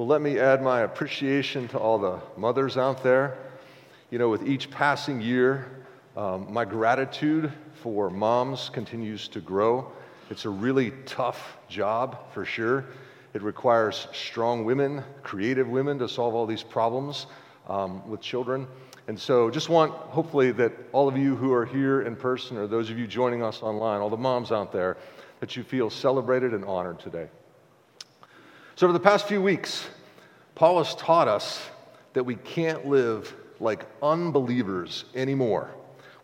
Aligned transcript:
Well, 0.00 0.08
let 0.08 0.22
me 0.22 0.38
add 0.38 0.62
my 0.62 0.80
appreciation 0.80 1.68
to 1.68 1.78
all 1.78 1.98
the 1.98 2.22
mothers 2.34 2.78
out 2.78 3.02
there. 3.02 3.36
You 4.10 4.18
know, 4.18 4.30
with 4.30 4.48
each 4.48 4.70
passing 4.70 5.20
year, 5.20 5.84
um, 6.16 6.50
my 6.50 6.64
gratitude 6.64 7.52
for 7.82 8.08
moms 8.08 8.70
continues 8.70 9.28
to 9.28 9.40
grow. 9.40 9.92
It's 10.30 10.46
a 10.46 10.48
really 10.48 10.94
tough 11.04 11.58
job 11.68 12.32
for 12.32 12.46
sure. 12.46 12.86
It 13.34 13.42
requires 13.42 14.08
strong 14.14 14.64
women, 14.64 15.04
creative 15.22 15.68
women 15.68 15.98
to 15.98 16.08
solve 16.08 16.34
all 16.34 16.46
these 16.46 16.62
problems 16.62 17.26
um, 17.68 18.08
with 18.08 18.22
children. 18.22 18.66
And 19.06 19.20
so, 19.20 19.50
just 19.50 19.68
want, 19.68 19.92
hopefully, 19.92 20.50
that 20.52 20.72
all 20.92 21.08
of 21.08 21.18
you 21.18 21.36
who 21.36 21.52
are 21.52 21.66
here 21.66 22.00
in 22.00 22.16
person 22.16 22.56
or 22.56 22.66
those 22.66 22.88
of 22.88 22.98
you 22.98 23.06
joining 23.06 23.42
us 23.42 23.62
online, 23.62 24.00
all 24.00 24.08
the 24.08 24.16
moms 24.16 24.50
out 24.50 24.72
there, 24.72 24.96
that 25.40 25.56
you 25.56 25.62
feel 25.62 25.90
celebrated 25.90 26.54
and 26.54 26.64
honored 26.64 27.00
today. 27.00 27.28
So, 28.80 28.86
over 28.86 28.94
the 28.94 29.00
past 29.04 29.28
few 29.28 29.42
weeks, 29.42 29.86
Paul 30.54 30.82
has 30.82 30.94
taught 30.94 31.28
us 31.28 31.68
that 32.14 32.24
we 32.24 32.36
can't 32.36 32.86
live 32.86 33.30
like 33.60 33.84
unbelievers 34.02 35.04
anymore 35.14 35.70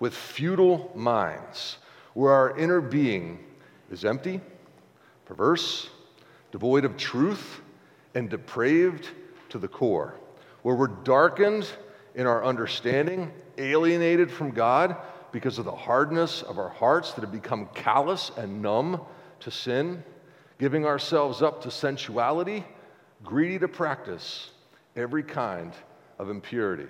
with 0.00 0.14
futile 0.14 0.90
minds, 0.94 1.76
where 2.14 2.32
our 2.32 2.56
inner 2.56 2.80
being 2.80 3.44
is 3.90 4.06
empty, 4.06 4.40
perverse, 5.26 5.90
devoid 6.50 6.86
of 6.86 6.96
truth, 6.96 7.60
and 8.14 8.30
depraved 8.30 9.10
to 9.50 9.58
the 9.58 9.68
core, 9.68 10.14
where 10.62 10.76
we're 10.76 10.86
darkened 10.86 11.68
in 12.14 12.26
our 12.26 12.42
understanding, 12.42 13.30
alienated 13.58 14.30
from 14.30 14.50
God 14.50 14.96
because 15.30 15.58
of 15.58 15.66
the 15.66 15.76
hardness 15.76 16.40
of 16.40 16.58
our 16.58 16.70
hearts 16.70 17.12
that 17.12 17.20
have 17.20 17.32
become 17.32 17.68
callous 17.74 18.30
and 18.38 18.62
numb 18.62 19.02
to 19.40 19.50
sin, 19.50 20.02
giving 20.58 20.86
ourselves 20.86 21.42
up 21.42 21.62
to 21.62 21.70
sensuality, 21.70 22.64
greedy 23.22 23.58
to 23.58 23.68
practice 23.68 24.50
every 24.94 25.22
kind 25.22 25.72
of 26.18 26.30
impurity. 26.30 26.88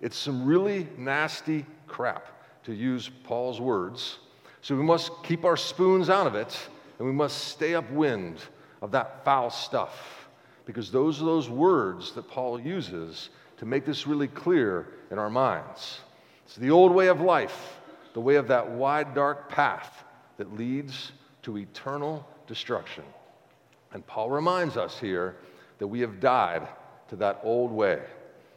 It's 0.00 0.16
some 0.16 0.44
really 0.44 0.88
nasty 0.98 1.64
crap, 1.86 2.26
to 2.64 2.72
use 2.72 3.10
Paul's 3.24 3.60
words. 3.60 4.18
So 4.60 4.76
we 4.76 4.82
must 4.82 5.10
keep 5.24 5.44
our 5.44 5.56
spoons 5.56 6.08
out 6.08 6.26
of 6.26 6.34
it, 6.34 6.56
and 6.98 7.06
we 7.06 7.12
must 7.12 7.48
stay 7.48 7.74
upwind 7.74 8.38
of 8.80 8.92
that 8.92 9.24
foul 9.24 9.50
stuff, 9.50 10.28
because 10.66 10.90
those 10.90 11.20
are 11.20 11.24
those 11.24 11.48
words 11.48 12.12
that 12.12 12.28
Paul 12.28 12.60
uses 12.60 13.30
to 13.56 13.66
make 13.66 13.84
this 13.84 14.06
really 14.06 14.28
clear 14.28 14.88
in 15.10 15.18
our 15.18 15.30
minds. 15.30 16.00
It's 16.46 16.56
the 16.56 16.70
old 16.70 16.92
way 16.92 17.08
of 17.08 17.20
life, 17.20 17.78
the 18.12 18.20
way 18.20 18.36
of 18.36 18.48
that 18.48 18.70
wide, 18.70 19.14
dark 19.14 19.48
path 19.48 20.04
that 20.36 20.56
leads 20.56 21.12
to 21.42 21.58
eternal 21.58 22.26
destruction. 22.46 23.04
And 23.92 24.06
Paul 24.06 24.30
reminds 24.30 24.76
us 24.76 24.98
here 24.98 25.36
that 25.78 25.86
we 25.86 26.00
have 26.00 26.20
died 26.20 26.66
to 27.08 27.16
that 27.16 27.40
old 27.42 27.70
way, 27.70 28.00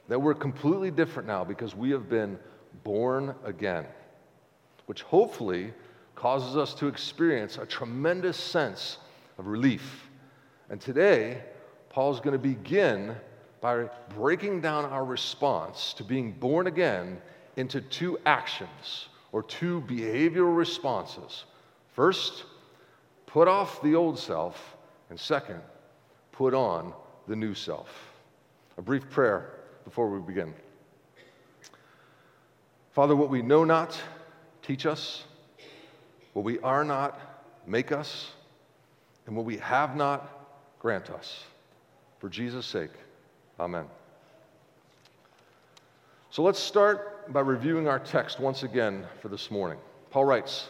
that 0.07 0.19
we're 0.19 0.33
completely 0.33 0.91
different 0.91 1.27
now 1.27 1.43
because 1.43 1.75
we 1.75 1.89
have 1.91 2.09
been 2.09 2.39
born 2.83 3.35
again, 3.43 3.85
which 4.85 5.01
hopefully 5.01 5.73
causes 6.15 6.55
us 6.55 6.73
to 6.75 6.87
experience 6.87 7.57
a 7.57 7.65
tremendous 7.65 8.37
sense 8.37 8.97
of 9.37 9.47
relief. 9.47 10.07
And 10.69 10.79
today, 10.79 11.41
Paul's 11.89 12.19
going 12.19 12.33
to 12.33 12.39
begin 12.39 13.15
by 13.61 13.89
breaking 14.15 14.61
down 14.61 14.85
our 14.85 15.03
response 15.03 15.93
to 15.93 16.03
being 16.03 16.31
born 16.31 16.67
again 16.67 17.21
into 17.57 17.81
two 17.81 18.17
actions 18.25 19.07
or 19.31 19.43
two 19.43 19.81
behavioral 19.87 20.55
responses. 20.55 21.45
First, 21.93 22.45
put 23.35 23.49
off 23.49 23.81
the 23.81 23.95
old 23.95 24.17
self, 24.17 24.77
and 25.09 25.19
second, 25.19 25.59
put 26.31 26.53
on 26.53 26.93
the 27.27 27.35
new 27.35 27.53
self. 27.53 27.89
A 28.77 28.81
brief 28.81 29.09
prayer 29.09 29.51
before 29.83 30.09
we 30.09 30.21
begin. 30.21 30.53
Father, 32.93 33.13
what 33.13 33.29
we 33.29 33.41
know 33.41 33.65
not, 33.65 34.01
teach 34.61 34.85
us. 34.85 35.25
What 36.31 36.45
we 36.45 36.59
are 36.59 36.85
not, 36.85 37.19
make 37.67 37.91
us. 37.91 38.31
And 39.27 39.35
what 39.35 39.43
we 39.43 39.57
have 39.57 39.97
not, 39.97 40.47
grant 40.79 41.09
us. 41.09 41.43
For 42.19 42.29
Jesus' 42.29 42.65
sake, 42.65 42.91
amen. 43.59 43.83
So 46.29 46.41
let's 46.41 46.59
start 46.59 47.33
by 47.33 47.41
reviewing 47.41 47.89
our 47.89 47.99
text 47.99 48.39
once 48.39 48.63
again 48.63 49.05
for 49.21 49.27
this 49.27 49.51
morning. 49.51 49.79
Paul 50.09 50.23
writes, 50.23 50.69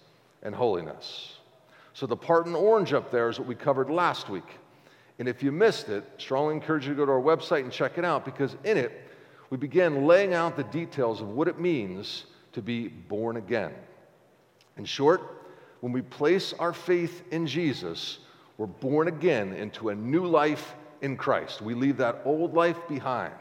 and 0.43 0.55
holiness. 0.55 1.33
So, 1.93 2.05
the 2.05 2.15
part 2.15 2.47
in 2.47 2.55
orange 2.55 2.93
up 2.93 3.11
there 3.11 3.29
is 3.29 3.37
what 3.37 3.47
we 3.47 3.55
covered 3.55 3.89
last 3.89 4.29
week. 4.29 4.57
And 5.19 5.27
if 5.27 5.43
you 5.43 5.51
missed 5.51 5.89
it, 5.89 6.03
strongly 6.17 6.55
encourage 6.55 6.87
you 6.87 6.93
to 6.93 6.97
go 6.97 7.05
to 7.05 7.11
our 7.11 7.21
website 7.21 7.61
and 7.61 7.71
check 7.71 7.97
it 7.97 8.05
out 8.05 8.25
because 8.25 8.55
in 8.63 8.77
it, 8.77 9.07
we 9.49 9.57
began 9.57 10.05
laying 10.05 10.33
out 10.33 10.55
the 10.55 10.63
details 10.63 11.21
of 11.21 11.29
what 11.29 11.47
it 11.47 11.59
means 11.59 12.25
to 12.53 12.61
be 12.61 12.87
born 12.87 13.37
again. 13.37 13.73
In 14.77 14.85
short, 14.85 15.21
when 15.81 15.91
we 15.91 16.01
place 16.01 16.53
our 16.53 16.73
faith 16.73 17.23
in 17.31 17.45
Jesus, 17.45 18.19
we're 18.57 18.67
born 18.67 19.09
again 19.09 19.53
into 19.53 19.89
a 19.89 19.95
new 19.95 20.25
life 20.25 20.75
in 21.01 21.17
Christ. 21.17 21.61
We 21.61 21.73
leave 21.73 21.97
that 21.97 22.21
old 22.25 22.53
life 22.53 22.87
behind. 22.87 23.33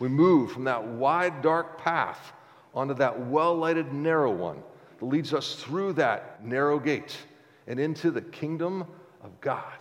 We 0.00 0.08
move 0.08 0.50
from 0.50 0.64
that 0.64 0.84
wide, 0.84 1.40
dark 1.42 1.78
path 1.78 2.32
onto 2.74 2.94
that 2.94 3.28
well 3.28 3.54
lighted, 3.54 3.92
narrow 3.92 4.32
one 4.32 4.62
leads 5.04 5.32
us 5.34 5.54
through 5.56 5.94
that 5.94 6.44
narrow 6.44 6.78
gate 6.78 7.16
and 7.66 7.80
into 7.80 8.10
the 8.10 8.20
kingdom 8.20 8.84
of 9.22 9.40
God. 9.40 9.78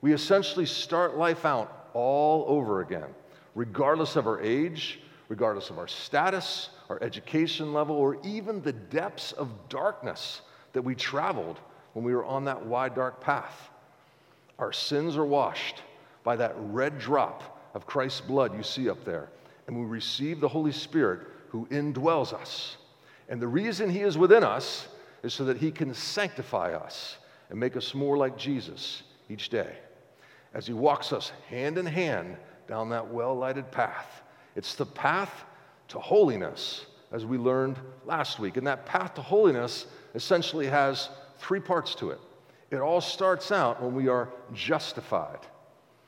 We 0.00 0.12
essentially 0.12 0.66
start 0.66 1.16
life 1.16 1.44
out 1.44 1.90
all 1.94 2.44
over 2.48 2.80
again, 2.80 3.08
regardless 3.54 4.16
of 4.16 4.26
our 4.26 4.40
age, 4.40 5.00
regardless 5.28 5.70
of 5.70 5.78
our 5.78 5.88
status, 5.88 6.70
our 6.88 7.02
education 7.02 7.72
level, 7.72 7.96
or 7.96 8.18
even 8.24 8.60
the 8.60 8.72
depths 8.72 9.32
of 9.32 9.48
darkness 9.68 10.42
that 10.72 10.82
we 10.82 10.94
traveled 10.94 11.58
when 11.92 12.04
we 12.04 12.14
were 12.14 12.24
on 12.24 12.44
that 12.44 12.64
wide, 12.64 12.94
dark 12.94 13.20
path. 13.20 13.70
Our 14.58 14.72
sins 14.72 15.16
are 15.16 15.24
washed 15.24 15.82
by 16.24 16.36
that 16.36 16.54
red 16.56 16.98
drop 16.98 17.60
of 17.74 17.86
Christ's 17.86 18.20
blood 18.20 18.54
you 18.56 18.62
see 18.62 18.90
up 18.90 19.04
there. 19.04 19.28
And 19.66 19.78
we 19.78 19.86
receive 19.86 20.40
the 20.40 20.48
Holy 20.48 20.72
Spirit 20.72 21.20
who 21.48 21.66
indwells 21.66 22.32
us. 22.32 22.76
And 23.32 23.40
the 23.40 23.48
reason 23.48 23.88
He 23.88 24.00
is 24.00 24.18
within 24.18 24.44
us 24.44 24.88
is 25.22 25.32
so 25.32 25.46
that 25.46 25.56
He 25.56 25.70
can 25.70 25.94
sanctify 25.94 26.74
us 26.74 27.16
and 27.48 27.58
make 27.58 27.78
us 27.78 27.94
more 27.94 28.18
like 28.18 28.36
Jesus 28.36 29.04
each 29.30 29.48
day 29.48 29.74
as 30.52 30.66
He 30.66 30.74
walks 30.74 31.14
us 31.14 31.32
hand 31.48 31.78
in 31.78 31.86
hand 31.86 32.36
down 32.68 32.90
that 32.90 33.08
well 33.08 33.34
lighted 33.34 33.70
path. 33.70 34.20
It's 34.54 34.74
the 34.74 34.84
path 34.84 35.46
to 35.88 35.98
holiness, 35.98 36.84
as 37.10 37.24
we 37.24 37.38
learned 37.38 37.78
last 38.04 38.38
week. 38.38 38.58
And 38.58 38.66
that 38.66 38.84
path 38.84 39.14
to 39.14 39.22
holiness 39.22 39.86
essentially 40.14 40.66
has 40.66 41.08
three 41.38 41.60
parts 41.60 41.94
to 41.94 42.10
it. 42.10 42.20
It 42.70 42.80
all 42.80 43.00
starts 43.00 43.50
out 43.50 43.82
when 43.82 43.94
we 43.94 44.08
are 44.08 44.28
justified. 44.52 45.40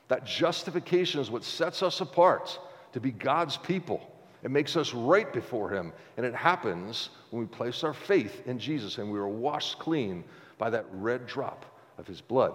That 0.09 0.27
justification 0.27 1.19
is 1.19 1.31
what 1.31 1.43
sets 1.43 1.81
us 1.81 2.01
apart 2.01 2.59
to 2.93 2.99
be 2.99 3.09
God's 3.09 3.57
people. 3.57 4.14
It 4.45 4.51
makes 4.51 4.77
us 4.77 4.93
right 4.93 5.33
before 5.33 5.71
Him. 5.71 5.91
And 6.17 6.25
it 6.25 6.35
happens 6.35 7.09
when 7.31 7.41
we 7.41 7.47
place 7.47 7.83
our 7.83 7.95
faith 7.95 8.43
in 8.45 8.59
Jesus 8.59 8.99
and 8.99 9.11
we 9.11 9.17
are 9.17 9.27
washed 9.27 9.79
clean 9.79 10.23
by 10.59 10.69
that 10.69 10.85
red 10.91 11.25
drop 11.25 11.65
of 11.97 12.05
His 12.05 12.21
blood. 12.21 12.53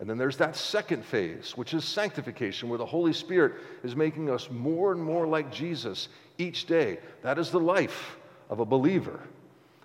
And 0.00 0.10
then 0.10 0.18
there's 0.18 0.36
that 0.38 0.56
second 0.56 1.04
phase, 1.04 1.52
which 1.56 1.72
is 1.72 1.84
sanctification, 1.84 2.68
where 2.68 2.78
the 2.78 2.84
Holy 2.84 3.12
Spirit 3.12 3.52
is 3.84 3.94
making 3.94 4.28
us 4.28 4.50
more 4.50 4.90
and 4.90 5.00
more 5.00 5.24
like 5.24 5.52
Jesus 5.52 6.08
each 6.36 6.66
day. 6.66 6.98
That 7.22 7.38
is 7.38 7.52
the 7.52 7.60
life 7.60 8.16
of 8.50 8.58
a 8.58 8.64
believer. 8.64 9.20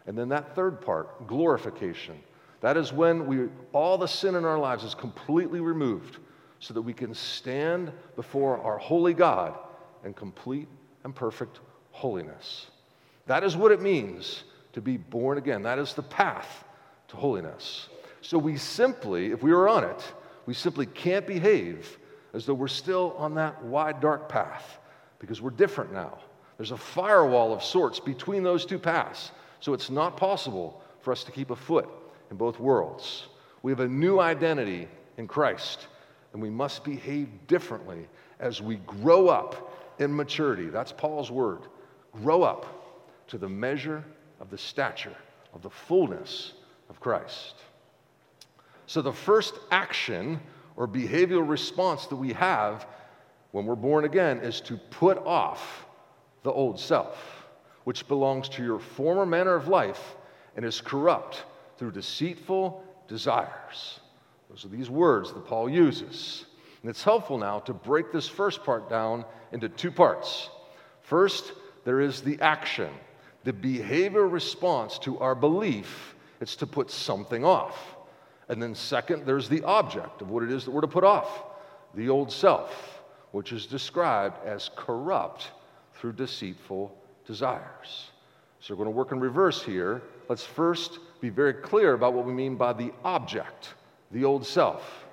And 0.07 0.17
then 0.17 0.29
that 0.29 0.55
third 0.55 0.81
part, 0.81 1.27
glorification, 1.27 2.15
that 2.61 2.75
is 2.75 2.91
when 2.91 3.27
we, 3.27 3.49
all 3.71 3.99
the 3.99 4.07
sin 4.07 4.33
in 4.33 4.45
our 4.45 4.57
lives 4.57 4.83
is 4.83 4.95
completely 4.95 5.59
removed 5.59 6.17
so 6.59 6.73
that 6.73 6.81
we 6.81 6.91
can 6.91 7.13
stand 7.13 7.91
before 8.15 8.57
our 8.63 8.79
holy 8.79 9.13
God 9.13 9.53
in 10.03 10.15
complete 10.15 10.67
and 11.03 11.15
perfect 11.15 11.59
holiness. 11.91 12.67
That 13.27 13.43
is 13.43 13.55
what 13.55 13.71
it 13.71 13.81
means 13.81 14.43
to 14.73 14.81
be 14.81 14.97
born 14.97 15.37
again. 15.37 15.63
That 15.63 15.79
is 15.79 15.93
the 15.93 16.03
path 16.03 16.63
to 17.09 17.15
holiness. 17.15 17.89
So 18.21 18.37
we 18.37 18.57
simply, 18.57 19.31
if 19.31 19.41
we 19.41 19.51
are 19.51 19.67
on 19.67 19.83
it, 19.83 20.13
we 20.45 20.53
simply 20.53 20.85
can't 20.85 21.25
behave 21.25 21.97
as 22.33 22.45
though 22.45 22.53
we're 22.53 22.67
still 22.67 23.15
on 23.17 23.35
that 23.35 23.63
wide, 23.63 24.01
dark 24.01 24.29
path 24.29 24.79
because 25.19 25.41
we're 25.41 25.49
different 25.51 25.93
now. 25.93 26.19
There's 26.57 26.71
a 26.71 26.77
firewall 26.77 27.53
of 27.53 27.63
sorts 27.63 27.99
between 27.99 28.43
those 28.43 28.65
two 28.65 28.79
paths, 28.79 29.31
so 29.59 29.73
it's 29.73 29.89
not 29.89 30.17
possible 30.17 30.81
for 31.01 31.11
us 31.11 31.23
to 31.23 31.31
keep 31.31 31.51
a 31.51 31.55
foot 31.55 31.87
in 32.31 32.37
both 32.37 32.59
worlds. 32.59 33.27
We 33.63 33.71
have 33.71 33.79
a 33.79 33.87
new 33.87 34.19
identity 34.19 34.87
in 35.17 35.27
Christ, 35.27 35.87
and 36.33 36.41
we 36.41 36.49
must 36.49 36.83
behave 36.83 37.29
differently 37.47 38.07
as 38.39 38.61
we 38.61 38.77
grow 38.77 39.27
up 39.27 39.88
in 39.99 40.15
maturity. 40.15 40.69
That's 40.69 40.91
Paul's 40.91 41.29
word. 41.29 41.61
Grow 42.11 42.43
up 42.43 42.65
to 43.27 43.37
the 43.37 43.49
measure 43.49 44.03
of 44.39 44.49
the 44.49 44.57
stature 44.57 45.15
of 45.53 45.61
the 45.61 45.69
fullness 45.69 46.53
of 46.89 46.99
Christ. 46.99 47.55
So, 48.87 49.01
the 49.01 49.13
first 49.13 49.53
action 49.71 50.39
or 50.75 50.87
behavioral 50.87 51.47
response 51.47 52.07
that 52.07 52.15
we 52.15 52.33
have 52.33 52.87
when 53.51 53.65
we're 53.65 53.75
born 53.75 54.05
again 54.05 54.39
is 54.39 54.61
to 54.61 54.77
put 54.77 55.17
off 55.19 55.85
the 56.43 56.51
old 56.51 56.79
self, 56.79 57.45
which 57.83 58.07
belongs 58.07 58.49
to 58.49 58.63
your 58.63 58.79
former 58.79 59.25
manner 59.25 59.55
of 59.55 59.67
life 59.67 60.15
and 60.55 60.65
is 60.65 60.81
corrupt 60.81 61.43
through 61.77 61.91
deceitful 61.91 62.83
desires. 63.07 63.99
Those 64.49 64.65
are 64.65 64.69
these 64.69 64.89
words 64.89 65.33
that 65.33 65.45
Paul 65.45 65.69
uses. 65.69 66.45
And 66.81 66.89
it's 66.89 67.03
helpful 67.03 67.37
now 67.37 67.59
to 67.59 67.73
break 67.73 68.11
this 68.11 68.27
first 68.27 68.63
part 68.63 68.89
down 68.89 69.25
into 69.51 69.67
two 69.67 69.91
parts. 69.91 70.49
First, 71.01 71.51
there 71.83 71.99
is 71.99 72.21
the 72.21 72.39
action, 72.39 72.89
the 73.43 73.53
behavior 73.53 74.27
response 74.27 74.99
to 74.99 75.19
our 75.19 75.35
belief. 75.35 76.15
It's 76.39 76.55
to 76.57 76.67
put 76.67 76.89
something 76.89 77.43
off. 77.43 77.77
And 78.47 78.61
then, 78.61 78.73
second, 78.73 79.25
there's 79.25 79.49
the 79.49 79.63
object 79.63 80.21
of 80.21 80.29
what 80.29 80.43
it 80.43 80.51
is 80.51 80.65
that 80.65 80.71
we're 80.71 80.81
to 80.81 80.87
put 80.87 81.03
off 81.03 81.43
the 81.95 82.09
old 82.09 82.31
self, 82.31 83.01
which 83.31 83.51
is 83.51 83.65
described 83.65 84.37
as 84.45 84.69
corrupt 84.75 85.51
through 85.95 86.13
deceitful 86.13 86.95
desires. 87.25 88.11
So, 88.61 88.73
we're 88.73 88.83
going 88.83 88.93
to 88.93 88.97
work 88.97 89.11
in 89.11 89.19
reverse 89.19 89.61
here. 89.61 90.01
Let's 90.29 90.45
first 90.45 90.99
be 91.21 91.29
very 91.29 91.53
clear 91.53 91.93
about 91.93 92.13
what 92.13 92.25
we 92.25 92.33
mean 92.33 92.55
by 92.55 92.73
the 92.73 92.91
object, 93.03 93.73
the 94.11 94.23
old 94.23 94.45
self. 94.45 95.05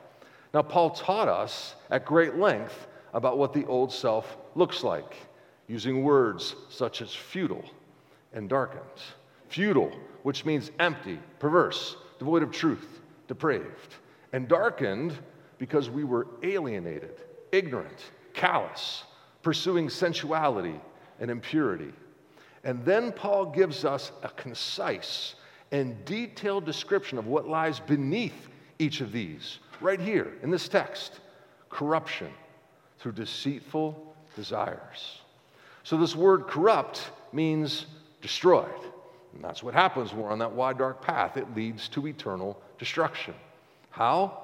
Now, 0.56 0.62
Paul 0.62 0.88
taught 0.88 1.28
us 1.28 1.74
at 1.90 2.06
great 2.06 2.36
length 2.36 2.86
about 3.12 3.36
what 3.36 3.52
the 3.52 3.66
old 3.66 3.92
self 3.92 4.38
looks 4.54 4.82
like, 4.82 5.14
using 5.68 6.02
words 6.02 6.56
such 6.70 7.02
as 7.02 7.12
futile 7.12 7.66
and 8.32 8.48
darkened. 8.48 8.80
Futile, 9.50 9.92
which 10.22 10.46
means 10.46 10.70
empty, 10.78 11.18
perverse, 11.40 11.96
devoid 12.18 12.42
of 12.42 12.52
truth 12.52 13.02
depraved, 13.28 13.96
and 14.32 14.48
darkened 14.48 15.18
because 15.58 15.90
we 15.90 16.04
were 16.04 16.26
alienated, 16.42 17.20
ignorant, 17.52 18.12
callous, 18.32 19.04
pursuing 19.42 19.90
sensuality 19.90 20.80
and 21.20 21.30
impurity. 21.30 21.92
And 22.64 22.82
then 22.82 23.12
Paul 23.12 23.44
gives 23.44 23.84
us 23.84 24.10
a 24.22 24.30
concise 24.30 25.34
and 25.70 26.02
detailed 26.06 26.64
description 26.64 27.18
of 27.18 27.26
what 27.26 27.46
lies 27.46 27.78
beneath 27.78 28.48
each 28.78 29.02
of 29.02 29.12
these, 29.12 29.58
right 29.80 30.00
here 30.00 30.32
in 30.42 30.50
this 30.50 30.68
text 30.68 31.20
corruption 31.70 32.30
through 32.98 33.12
deceitful 33.12 34.14
desires. 34.34 35.20
So, 35.82 35.96
this 35.96 36.16
word 36.16 36.46
corrupt 36.46 37.10
means 37.32 37.86
destroyed. 38.20 38.70
And 39.34 39.44
that's 39.44 39.62
what 39.62 39.74
happens 39.74 40.12
when 40.12 40.22
we're 40.22 40.30
on 40.30 40.38
that 40.38 40.52
wide, 40.52 40.78
dark 40.78 41.02
path. 41.02 41.36
It 41.36 41.54
leads 41.54 41.88
to 41.90 42.06
eternal 42.06 42.60
destruction. 42.78 43.34
How? 43.90 44.42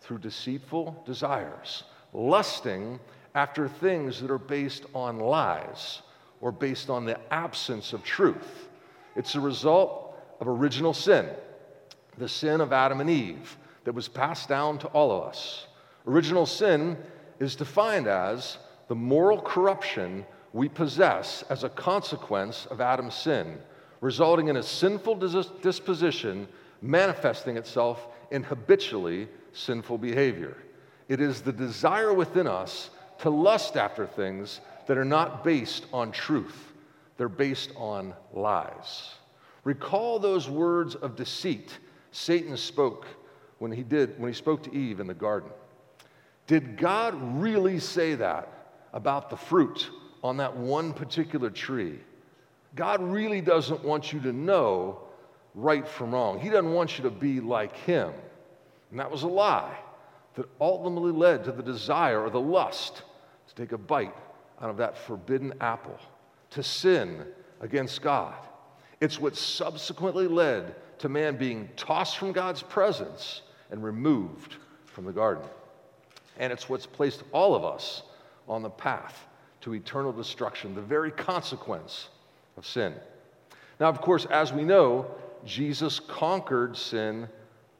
Through 0.00 0.18
deceitful 0.18 1.02
desires, 1.06 1.84
lusting 2.12 2.98
after 3.34 3.68
things 3.68 4.20
that 4.20 4.30
are 4.30 4.38
based 4.38 4.84
on 4.94 5.18
lies 5.18 6.02
or 6.40 6.50
based 6.50 6.90
on 6.90 7.04
the 7.04 7.18
absence 7.32 7.92
of 7.92 8.02
truth. 8.02 8.68
It's 9.14 9.36
a 9.36 9.40
result 9.40 10.18
of 10.40 10.48
original 10.48 10.92
sin, 10.92 11.28
the 12.18 12.28
sin 12.28 12.60
of 12.60 12.72
Adam 12.72 13.00
and 13.00 13.08
Eve 13.08 13.56
that 13.84 13.94
was 13.94 14.08
passed 14.08 14.48
down 14.48 14.78
to 14.78 14.86
all 14.88 15.10
of 15.10 15.24
us. 15.24 15.66
Original 16.06 16.46
sin 16.46 16.96
is 17.38 17.56
defined 17.56 18.06
as 18.06 18.58
the 18.88 18.94
moral 18.94 19.40
corruption 19.40 20.24
we 20.52 20.68
possess 20.68 21.42
as 21.48 21.64
a 21.64 21.68
consequence 21.68 22.66
of 22.66 22.80
Adam's 22.80 23.14
sin 23.14 23.58
resulting 24.02 24.48
in 24.48 24.56
a 24.56 24.62
sinful 24.62 25.14
disposition 25.62 26.46
manifesting 26.82 27.56
itself 27.56 28.08
in 28.32 28.42
habitually 28.42 29.28
sinful 29.52 29.96
behavior. 29.96 30.56
It 31.08 31.20
is 31.20 31.40
the 31.40 31.52
desire 31.52 32.12
within 32.12 32.48
us 32.48 32.90
to 33.20 33.30
lust 33.30 33.76
after 33.76 34.06
things 34.06 34.60
that 34.88 34.98
are 34.98 35.04
not 35.04 35.44
based 35.44 35.86
on 35.92 36.10
truth, 36.10 36.72
they're 37.16 37.28
based 37.28 37.70
on 37.76 38.12
lies. 38.32 39.14
Recall 39.62 40.18
those 40.18 40.50
words 40.50 40.96
of 40.96 41.14
deceit 41.14 41.78
Satan 42.10 42.56
spoke 42.56 43.06
when 43.62 43.70
he 43.70 43.84
did 43.84 44.18
when 44.18 44.28
he 44.28 44.34
spoke 44.36 44.64
to 44.64 44.74
Eve 44.74 44.98
in 44.98 45.06
the 45.06 45.14
garden. 45.14 45.48
Did 46.48 46.76
God 46.76 47.14
really 47.40 47.78
say 47.78 48.16
that 48.16 48.48
about 48.92 49.30
the 49.30 49.36
fruit 49.36 49.88
on 50.24 50.38
that 50.38 50.56
one 50.56 50.92
particular 50.92 51.48
tree? 51.48 52.00
God 52.74 53.00
really 53.00 53.40
doesn't 53.40 53.84
want 53.84 54.12
you 54.12 54.18
to 54.22 54.32
know 54.32 55.02
right 55.54 55.86
from 55.86 56.10
wrong. 56.10 56.40
He 56.40 56.48
doesn't 56.48 56.72
want 56.72 56.98
you 56.98 57.04
to 57.04 57.10
be 57.10 57.38
like 57.38 57.76
Him. 57.76 58.12
And 58.90 58.98
that 58.98 59.08
was 59.08 59.22
a 59.22 59.28
lie 59.28 59.78
that 60.34 60.46
ultimately 60.60 61.12
led 61.12 61.44
to 61.44 61.52
the 61.52 61.62
desire 61.62 62.20
or 62.20 62.30
the 62.30 62.40
lust 62.40 63.04
to 63.46 63.54
take 63.54 63.70
a 63.70 63.78
bite 63.78 64.16
out 64.60 64.70
of 64.70 64.76
that 64.78 64.98
forbidden 64.98 65.52
apple, 65.60 66.00
to 66.50 66.64
sin 66.64 67.24
against 67.60 68.02
God. 68.02 68.34
It's 69.00 69.20
what 69.20 69.36
subsequently 69.36 70.26
led 70.26 70.74
to 70.98 71.08
man 71.08 71.36
being 71.36 71.68
tossed 71.76 72.18
from 72.18 72.32
God's 72.32 72.62
presence 72.64 73.42
and 73.72 73.82
removed 73.82 74.54
from 74.86 75.04
the 75.04 75.12
garden. 75.12 75.44
And 76.38 76.52
it's 76.52 76.68
what's 76.68 76.86
placed 76.86 77.24
all 77.32 77.56
of 77.56 77.64
us 77.64 78.04
on 78.48 78.62
the 78.62 78.70
path 78.70 79.26
to 79.62 79.74
eternal 79.74 80.12
destruction, 80.12 80.74
the 80.74 80.80
very 80.80 81.10
consequence 81.10 82.08
of 82.56 82.64
sin. 82.64 82.94
Now, 83.80 83.88
of 83.88 84.00
course, 84.00 84.26
as 84.26 84.52
we 84.52 84.62
know, 84.62 85.10
Jesus 85.44 85.98
conquered 85.98 86.76
sin 86.76 87.28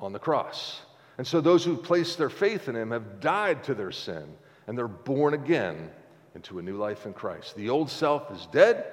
on 0.00 0.12
the 0.12 0.18
cross. 0.18 0.80
And 1.18 1.26
so 1.26 1.40
those 1.40 1.64
who 1.64 1.76
place 1.76 2.16
their 2.16 2.30
faith 2.30 2.68
in 2.68 2.74
him 2.74 2.90
have 2.90 3.20
died 3.20 3.62
to 3.64 3.74
their 3.74 3.92
sin 3.92 4.26
and 4.66 4.76
they're 4.76 4.88
born 4.88 5.34
again 5.34 5.90
into 6.34 6.58
a 6.58 6.62
new 6.62 6.76
life 6.76 7.06
in 7.06 7.12
Christ. 7.12 7.56
The 7.56 7.68
old 7.68 7.90
self 7.90 8.30
is 8.30 8.46
dead, 8.52 8.86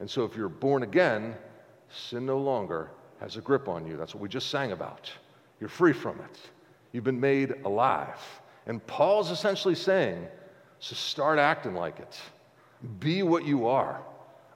and 0.00 0.10
so 0.10 0.24
if 0.24 0.36
you're 0.36 0.48
born 0.48 0.82
again, 0.82 1.36
sin 1.88 2.26
no 2.26 2.38
longer 2.38 2.90
has 3.20 3.36
a 3.36 3.40
grip 3.40 3.68
on 3.68 3.86
you. 3.86 3.96
That's 3.96 4.14
what 4.14 4.22
we 4.22 4.28
just 4.28 4.50
sang 4.50 4.72
about. 4.72 5.12
You're 5.62 5.68
free 5.68 5.92
from 5.92 6.18
it. 6.18 6.40
You've 6.90 7.04
been 7.04 7.20
made 7.20 7.54
alive. 7.64 8.18
And 8.66 8.84
Paul's 8.88 9.30
essentially 9.30 9.76
saying, 9.76 10.26
so 10.80 10.96
start 10.96 11.38
acting 11.38 11.76
like 11.76 12.00
it. 12.00 12.20
Be 12.98 13.22
what 13.22 13.46
you 13.46 13.68
are 13.68 14.02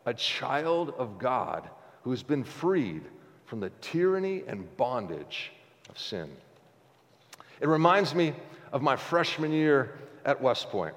a 0.05 0.13
child 0.13 0.95
of 0.99 1.17
God 1.17 1.71
who 2.03 2.11
has 2.11 2.25
been 2.25 2.43
freed 2.43 3.03
from 3.45 3.61
the 3.61 3.71
tyranny 3.81 4.43
and 4.49 4.67
bondage 4.77 5.53
of 5.89 5.97
sin. 5.97 6.29
It 7.61 7.69
reminds 7.69 8.13
me 8.13 8.35
of 8.73 8.83
my 8.83 8.97
freshman 8.97 9.53
year 9.53 9.99
at 10.25 10.43
West 10.43 10.71
Point. 10.71 10.97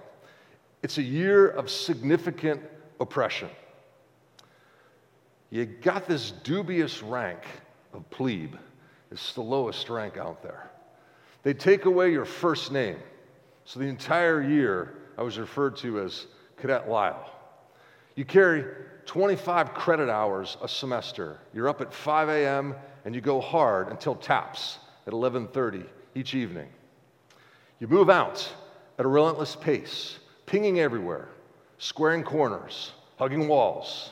It's 0.81 0.97
a 0.97 1.03
year 1.03 1.49
of 1.49 1.69
significant 1.69 2.63
oppression. 2.99 3.49
You 5.51 5.65
got 5.65 6.07
this 6.07 6.31
dubious 6.31 7.03
rank 7.03 7.41
of 7.93 8.09
plebe. 8.09 8.55
It's 9.11 9.33
the 9.33 9.41
lowest 9.41 9.89
rank 9.89 10.17
out 10.17 10.43
there. 10.43 10.69
They 11.43 11.53
take 11.53 11.85
away 11.85 12.11
your 12.11 12.25
first 12.25 12.71
name. 12.71 12.97
So 13.65 13.79
the 13.79 13.87
entire 13.87 14.41
year, 14.41 14.95
I 15.17 15.23
was 15.23 15.37
referred 15.37 15.77
to 15.77 16.01
as 16.01 16.27
Cadet 16.57 16.89
Lyle. 16.89 17.29
You 18.15 18.25
carry 18.25 18.65
25 19.05 19.73
credit 19.73 20.09
hours 20.09 20.57
a 20.61 20.67
semester. 20.67 21.39
You're 21.53 21.69
up 21.69 21.81
at 21.81 21.93
5 21.93 22.29
a.m. 22.29 22.75
and 23.05 23.15
you 23.15 23.21
go 23.21 23.39
hard 23.39 23.89
until 23.89 24.15
taps 24.15 24.77
at 25.07 25.13
11:30 25.13 25.85
each 26.15 26.35
evening. 26.35 26.67
You 27.79 27.87
move 27.87 28.09
out 28.09 28.51
at 28.97 29.05
a 29.05 29.07
relentless 29.07 29.55
pace, 29.55 30.19
pinging 30.45 30.79
everywhere, 30.79 31.29
squaring 31.77 32.23
corners, 32.23 32.91
hugging 33.17 33.47
walls, 33.47 34.11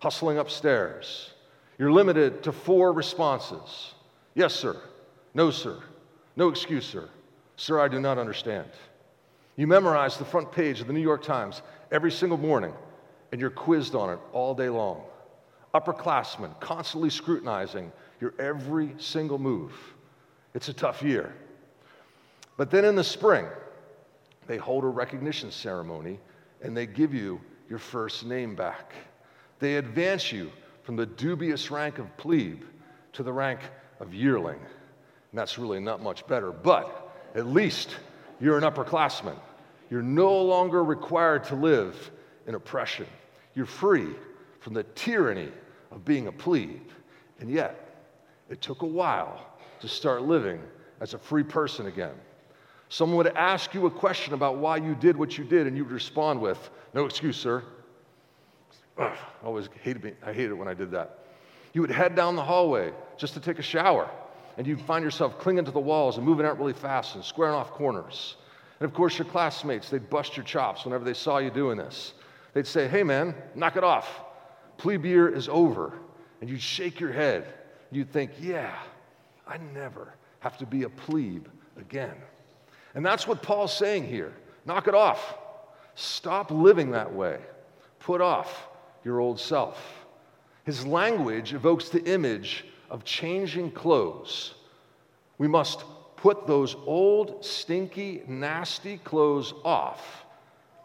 hustling 0.00 0.38
upstairs. 0.38 1.32
You're 1.78 1.92
limited 1.92 2.42
to 2.44 2.52
four 2.52 2.92
responses. 2.92 3.94
Yes, 4.38 4.54
sir. 4.54 4.80
No, 5.34 5.50
sir. 5.50 5.82
No 6.36 6.48
excuse, 6.48 6.86
sir. 6.86 7.08
Sir, 7.56 7.80
I 7.80 7.88
do 7.88 7.98
not 7.98 8.18
understand. 8.18 8.68
You 9.56 9.66
memorize 9.66 10.16
the 10.16 10.24
front 10.24 10.52
page 10.52 10.80
of 10.80 10.86
the 10.86 10.92
New 10.92 11.00
York 11.00 11.24
Times 11.24 11.60
every 11.90 12.12
single 12.12 12.38
morning 12.38 12.72
and 13.32 13.40
you're 13.40 13.50
quizzed 13.50 13.96
on 13.96 14.10
it 14.10 14.20
all 14.32 14.54
day 14.54 14.68
long. 14.68 15.02
Upperclassmen 15.74 16.60
constantly 16.60 17.10
scrutinizing 17.10 17.90
your 18.20 18.32
every 18.38 18.94
single 18.98 19.40
move. 19.40 19.72
It's 20.54 20.68
a 20.68 20.72
tough 20.72 21.02
year. 21.02 21.34
But 22.56 22.70
then 22.70 22.84
in 22.84 22.94
the 22.94 23.02
spring, 23.02 23.46
they 24.46 24.56
hold 24.56 24.84
a 24.84 24.86
recognition 24.86 25.50
ceremony 25.50 26.20
and 26.62 26.76
they 26.76 26.86
give 26.86 27.12
you 27.12 27.40
your 27.68 27.80
first 27.80 28.24
name 28.24 28.54
back. 28.54 28.92
They 29.58 29.78
advance 29.78 30.30
you 30.30 30.52
from 30.84 30.94
the 30.94 31.06
dubious 31.06 31.72
rank 31.72 31.98
of 31.98 32.16
plebe 32.16 32.62
to 33.14 33.24
the 33.24 33.32
rank 33.32 33.58
of 34.00 34.14
yearling. 34.14 34.58
And 34.58 35.38
that's 35.38 35.58
really 35.58 35.80
not 35.80 36.02
much 36.02 36.26
better, 36.26 36.52
but 36.52 37.14
at 37.34 37.46
least 37.46 37.96
you're 38.40 38.56
an 38.56 38.64
upperclassman. 38.64 39.36
You're 39.90 40.02
no 40.02 40.42
longer 40.42 40.84
required 40.84 41.44
to 41.44 41.54
live 41.54 42.10
in 42.46 42.54
oppression. 42.54 43.06
You're 43.54 43.66
free 43.66 44.08
from 44.60 44.74
the 44.74 44.82
tyranny 44.82 45.50
of 45.90 46.04
being 46.04 46.26
a 46.26 46.32
plebe. 46.32 46.80
And 47.40 47.50
yet, 47.50 48.06
it 48.50 48.60
took 48.60 48.82
a 48.82 48.86
while 48.86 49.46
to 49.80 49.88
start 49.88 50.22
living 50.22 50.60
as 51.00 51.14
a 51.14 51.18
free 51.18 51.42
person 51.42 51.86
again. 51.86 52.14
Someone 52.88 53.18
would 53.18 53.36
ask 53.36 53.74
you 53.74 53.86
a 53.86 53.90
question 53.90 54.34
about 54.34 54.56
why 54.56 54.78
you 54.78 54.94
did 54.94 55.16
what 55.16 55.36
you 55.36 55.44
did, 55.44 55.66
and 55.66 55.76
you'd 55.76 55.90
respond 55.90 56.40
with, 56.40 56.70
No 56.94 57.04
excuse, 57.04 57.36
sir. 57.36 57.62
Ugh, 58.96 59.16
I 59.42 59.46
always 59.46 59.68
hated 59.82 60.02
me. 60.02 60.12
I 60.24 60.32
hated 60.32 60.52
it 60.52 60.54
when 60.54 60.68
I 60.68 60.74
did 60.74 60.90
that. 60.92 61.18
You 61.74 61.82
would 61.82 61.90
head 61.90 62.14
down 62.14 62.34
the 62.34 62.42
hallway 62.42 62.92
just 63.18 63.34
to 63.34 63.40
take 63.40 63.58
a 63.58 63.62
shower, 63.62 64.08
and 64.56 64.66
you'd 64.66 64.80
find 64.80 65.04
yourself 65.04 65.38
clinging 65.38 65.64
to 65.64 65.70
the 65.70 65.80
walls 65.80 66.16
and 66.16 66.26
moving 66.26 66.46
out 66.46 66.58
really 66.58 66.72
fast 66.72 67.14
and 67.14 67.24
squaring 67.24 67.54
off 67.54 67.70
corners. 67.72 68.36
And 68.80 68.88
of 68.88 68.94
course, 68.94 69.18
your 69.18 69.26
classmates, 69.26 69.90
they'd 69.90 70.08
bust 70.08 70.36
your 70.36 70.44
chops 70.44 70.84
whenever 70.84 71.04
they 71.04 71.14
saw 71.14 71.38
you 71.38 71.50
doing 71.50 71.76
this. 71.76 72.14
They'd 72.54 72.66
say, 72.66 72.88
Hey, 72.88 73.02
man, 73.02 73.34
knock 73.54 73.76
it 73.76 73.84
off. 73.84 74.08
Plebe 74.78 75.04
year 75.04 75.28
is 75.28 75.48
over. 75.48 75.92
And 76.40 76.48
you'd 76.48 76.62
shake 76.62 77.00
your 77.00 77.12
head. 77.12 77.46
You'd 77.90 78.12
think, 78.12 78.32
Yeah, 78.40 78.74
I 79.46 79.58
never 79.74 80.14
have 80.40 80.56
to 80.58 80.66
be 80.66 80.84
a 80.84 80.88
plebe 80.88 81.46
again. 81.76 82.14
And 82.94 83.04
that's 83.04 83.26
what 83.26 83.42
Paul's 83.42 83.76
saying 83.76 84.06
here. 84.06 84.32
Knock 84.64 84.88
it 84.88 84.94
off. 84.94 85.36
Stop 85.94 86.50
living 86.50 86.92
that 86.92 87.12
way. 87.12 87.40
Put 87.98 88.20
off 88.20 88.68
your 89.04 89.20
old 89.20 89.40
self. 89.40 90.06
His 90.64 90.86
language 90.86 91.54
evokes 91.54 91.88
the 91.88 92.04
image 92.04 92.64
of 92.90 93.04
changing 93.04 93.70
clothes. 93.72 94.54
We 95.38 95.48
must 95.48 95.84
put 96.16 96.46
those 96.46 96.74
old, 96.86 97.44
stinky, 97.44 98.22
nasty 98.26 98.98
clothes 98.98 99.54
off. 99.64 100.24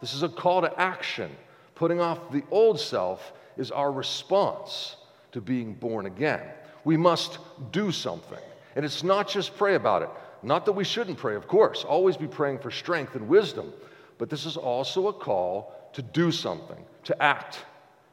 This 0.00 0.14
is 0.14 0.22
a 0.22 0.28
call 0.28 0.60
to 0.62 0.80
action. 0.80 1.30
Putting 1.74 2.00
off 2.00 2.30
the 2.30 2.44
old 2.50 2.78
self 2.78 3.32
is 3.56 3.70
our 3.70 3.90
response 3.90 4.96
to 5.32 5.40
being 5.40 5.74
born 5.74 6.06
again. 6.06 6.42
We 6.84 6.96
must 6.96 7.38
do 7.72 7.90
something. 7.90 8.38
And 8.76 8.84
it's 8.84 9.02
not 9.02 9.28
just 9.28 9.56
pray 9.56 9.74
about 9.74 10.02
it. 10.02 10.10
Not 10.42 10.66
that 10.66 10.72
we 10.72 10.84
shouldn't 10.84 11.18
pray, 11.18 11.36
of 11.36 11.48
course, 11.48 11.84
always 11.84 12.16
be 12.16 12.26
praying 12.26 12.58
for 12.58 12.70
strength 12.70 13.14
and 13.14 13.28
wisdom, 13.28 13.72
but 14.18 14.28
this 14.28 14.44
is 14.44 14.56
also 14.56 15.08
a 15.08 15.12
call 15.12 15.74
to 15.94 16.02
do 16.02 16.30
something, 16.30 16.84
to 17.04 17.22
act, 17.22 17.64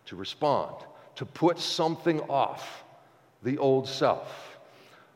to 0.05 0.15
respond, 0.15 0.75
to 1.15 1.25
put 1.25 1.59
something 1.59 2.21
off 2.21 2.83
the 3.43 3.57
old 3.57 3.87
self. 3.87 4.59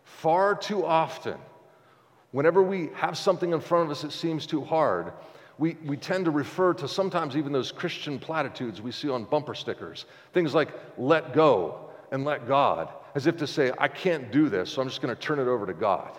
Far 0.03 0.55
too 0.55 0.85
often, 0.85 1.37
whenever 2.31 2.61
we 2.63 2.89
have 2.95 3.17
something 3.17 3.53
in 3.53 3.59
front 3.59 3.85
of 3.85 3.91
us 3.91 4.01
that 4.01 4.11
seems 4.11 4.45
too 4.45 4.61
hard, 4.61 5.13
we, 5.57 5.77
we 5.85 5.95
tend 5.95 6.25
to 6.25 6.31
refer 6.31 6.73
to 6.73 6.87
sometimes 6.87 7.37
even 7.37 7.51
those 7.51 7.71
Christian 7.71 8.19
platitudes 8.19 8.81
we 8.81 8.91
see 8.91 9.09
on 9.09 9.23
bumper 9.23 9.55
stickers. 9.55 10.05
Things 10.33 10.53
like 10.53 10.69
let 10.97 11.33
go 11.33 11.89
and 12.11 12.25
let 12.25 12.47
God, 12.47 12.89
as 13.15 13.27
if 13.27 13.37
to 13.37 13.47
say, 13.47 13.71
I 13.77 13.87
can't 13.87 14.31
do 14.31 14.49
this, 14.49 14.71
so 14.71 14.81
I'm 14.81 14.89
just 14.89 15.01
going 15.01 15.15
to 15.15 15.21
turn 15.21 15.39
it 15.39 15.47
over 15.47 15.65
to 15.65 15.73
God. 15.73 16.17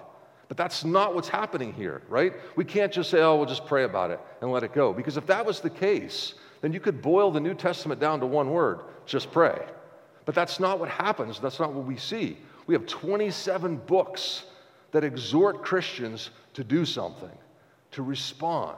But 0.49 0.57
that's 0.57 0.85
not 0.85 1.15
what's 1.15 1.29
happening 1.29 1.73
here, 1.73 2.03
right? 2.09 2.33
We 2.55 2.65
can't 2.65 2.93
just 2.93 3.11
say, 3.11 3.21
oh, 3.21 3.37
we'll 3.37 3.47
just 3.47 3.67
pray 3.67 3.85
about 3.85 4.11
it 4.11 4.21
and 4.41 4.53
let 4.53 4.63
it 4.63 4.73
go. 4.73 4.93
Because 4.93 5.17
if 5.17 5.27
that 5.27 5.45
was 5.45 5.61
the 5.61 5.71
case, 5.71 6.35
then 6.61 6.73
you 6.73 6.81
could 6.81 7.03
boil 7.03 7.31
the 7.31 7.41
New 7.41 7.55
Testament 7.55 8.01
down 8.01 8.21
to 8.21 8.27
one 8.27 8.51
word 8.51 8.81
just 9.07 9.31
pray. 9.33 9.65
But 10.27 10.35
that's 10.35 10.61
not 10.61 10.79
what 10.79 10.91
happens. 10.91 11.41
That's 11.41 11.59
not 11.59 11.73
what 11.73 11.87
we 11.87 11.97
see. 11.97 12.37
We 12.67 12.75
have 12.75 12.85
27 12.87 13.77
books 13.87 14.45
that 14.91 15.05
exhort 15.05 15.65
Christians 15.65 16.31
to 16.55 16.65
do 16.65 16.85
something, 16.85 17.31
to 17.93 18.03
respond 18.03 18.77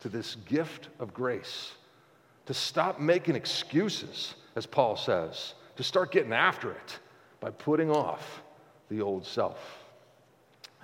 to 0.00 0.08
this 0.08 0.36
gift 0.46 0.88
of 1.00 1.12
grace, 1.12 1.72
to 2.46 2.54
stop 2.54 3.00
making 3.00 3.34
excuses, 3.34 4.34
as 4.56 4.66
Paul 4.66 4.96
says, 4.96 5.54
to 5.76 5.82
start 5.82 6.12
getting 6.12 6.32
after 6.32 6.70
it 6.70 6.98
by 7.40 7.50
putting 7.50 7.90
off 7.90 8.42
the 8.88 9.00
old 9.00 9.26
self. 9.26 9.58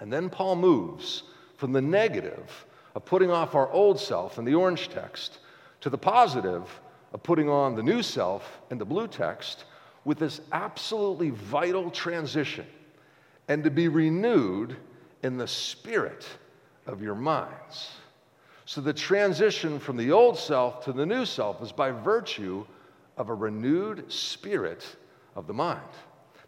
And 0.00 0.12
then 0.12 0.28
Paul 0.28 0.56
moves 0.56 1.22
from 1.56 1.72
the 1.72 1.82
negative 1.82 2.66
of 2.96 3.04
putting 3.04 3.30
off 3.30 3.54
our 3.54 3.70
old 3.70 4.00
self 4.00 4.38
in 4.38 4.44
the 4.44 4.54
orange 4.54 4.88
text 4.88 5.38
to 5.82 5.90
the 5.90 5.98
positive 5.98 6.80
of 7.12 7.22
putting 7.22 7.48
on 7.48 7.76
the 7.76 7.82
new 7.82 8.02
self 8.02 8.60
in 8.70 8.78
the 8.78 8.84
blue 8.84 9.06
text 9.06 9.66
with 10.04 10.18
this 10.18 10.40
absolutely 10.52 11.30
vital 11.30 11.90
transition 11.90 12.66
and 13.48 13.64
to 13.64 13.70
be 13.70 13.88
renewed 13.88 14.76
in 15.22 15.36
the 15.36 15.46
spirit 15.46 16.26
of 16.86 17.02
your 17.02 17.14
minds. 17.14 17.90
So 18.64 18.80
the 18.80 18.92
transition 18.92 19.80
from 19.80 19.96
the 19.96 20.12
old 20.12 20.38
self 20.38 20.84
to 20.84 20.92
the 20.92 21.04
new 21.04 21.24
self 21.24 21.60
is 21.62 21.72
by 21.72 21.90
virtue 21.90 22.64
of 23.16 23.28
a 23.28 23.34
renewed 23.34 24.10
spirit 24.10 24.84
of 25.34 25.46
the 25.46 25.52
mind. 25.52 25.80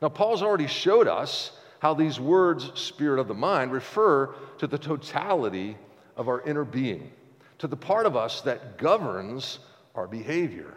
Now, 0.01 0.09
Paul's 0.09 0.43
already 0.43 0.67
showed 0.67 1.09
us 1.09 1.59
how 1.81 1.95
these 1.95 2.21
words, 2.21 2.71
spirit 2.81 3.21
of 3.21 3.29
the 3.29 3.35
mind, 3.35 3.73
refer 3.73 4.35
to 4.59 4.67
the 4.67 4.79
totality 4.79 5.77
of 6.17 6.29
our 6.29 6.41
inner 6.43 6.65
being, 6.65 7.11
to 7.59 7.67
the 7.67 7.77
part 7.77 8.07
of 8.07 8.17
us 8.17 8.41
that 8.43 8.79
governs 8.79 9.59
our 9.95 10.07
behavior. 10.07 10.75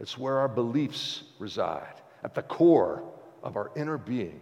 It's 0.00 0.18
where 0.18 0.38
our 0.38 0.48
beliefs 0.48 1.22
reside, 1.38 1.94
at 2.24 2.34
the 2.34 2.42
core 2.42 3.02
of 3.42 3.56
our 3.56 3.70
inner 3.76 3.98
being. 3.98 4.40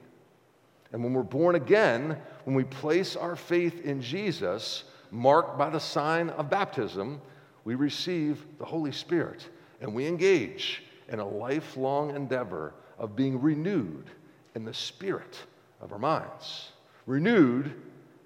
And 0.92 1.02
when 1.02 1.12
we're 1.12 1.22
born 1.22 1.56
again, 1.56 2.16
when 2.44 2.56
we 2.56 2.64
place 2.64 3.16
our 3.16 3.36
faith 3.36 3.84
in 3.84 4.00
Jesus, 4.00 4.84
marked 5.10 5.58
by 5.58 5.70
the 5.70 5.80
sign 5.80 6.30
of 6.30 6.50
baptism, 6.50 7.20
we 7.64 7.74
receive 7.74 8.44
the 8.58 8.64
Holy 8.64 8.92
Spirit 8.92 9.48
and 9.80 9.94
we 9.94 10.06
engage 10.06 10.82
in 11.08 11.18
a 11.18 11.26
lifelong 11.26 12.14
endeavor 12.14 12.74
of 12.98 13.14
being 13.14 13.40
renewed 13.40 14.06
in 14.54 14.64
the 14.64 14.74
spirit 14.74 15.38
of 15.80 15.92
our 15.92 15.98
minds. 15.98 16.72
Renewed 17.06 17.74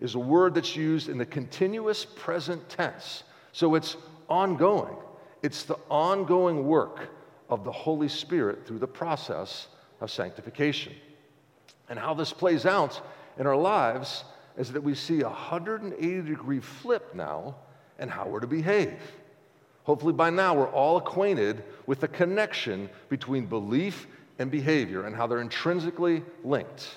is 0.00 0.14
a 0.14 0.18
word 0.18 0.54
that's 0.54 0.76
used 0.76 1.08
in 1.08 1.18
the 1.18 1.26
continuous 1.26 2.04
present 2.04 2.66
tense. 2.68 3.24
So 3.52 3.74
it's 3.74 3.96
ongoing. 4.28 4.96
It's 5.42 5.64
the 5.64 5.78
ongoing 5.90 6.66
work 6.66 7.08
of 7.50 7.64
the 7.64 7.72
Holy 7.72 8.08
Spirit 8.08 8.66
through 8.66 8.78
the 8.78 8.86
process 8.86 9.68
of 10.00 10.10
sanctification. 10.10 10.94
And 11.88 11.98
how 11.98 12.14
this 12.14 12.32
plays 12.32 12.64
out 12.64 13.00
in 13.38 13.46
our 13.46 13.56
lives 13.56 14.24
is 14.56 14.72
that 14.72 14.82
we 14.82 14.94
see 14.94 15.20
a 15.20 15.28
180 15.28 16.22
degree 16.22 16.60
flip 16.60 17.14
now 17.14 17.56
and 17.98 18.10
how 18.10 18.26
we're 18.26 18.40
to 18.40 18.46
behave. 18.46 18.98
Hopefully, 19.84 20.12
by 20.12 20.30
now, 20.30 20.54
we're 20.54 20.68
all 20.68 20.96
acquainted 20.96 21.64
with 21.86 22.00
the 22.00 22.08
connection 22.08 22.88
between 23.08 23.46
belief 23.46 24.06
and 24.38 24.50
behavior 24.50 25.06
and 25.06 25.16
how 25.16 25.26
they're 25.26 25.40
intrinsically 25.40 26.22
linked. 26.44 26.88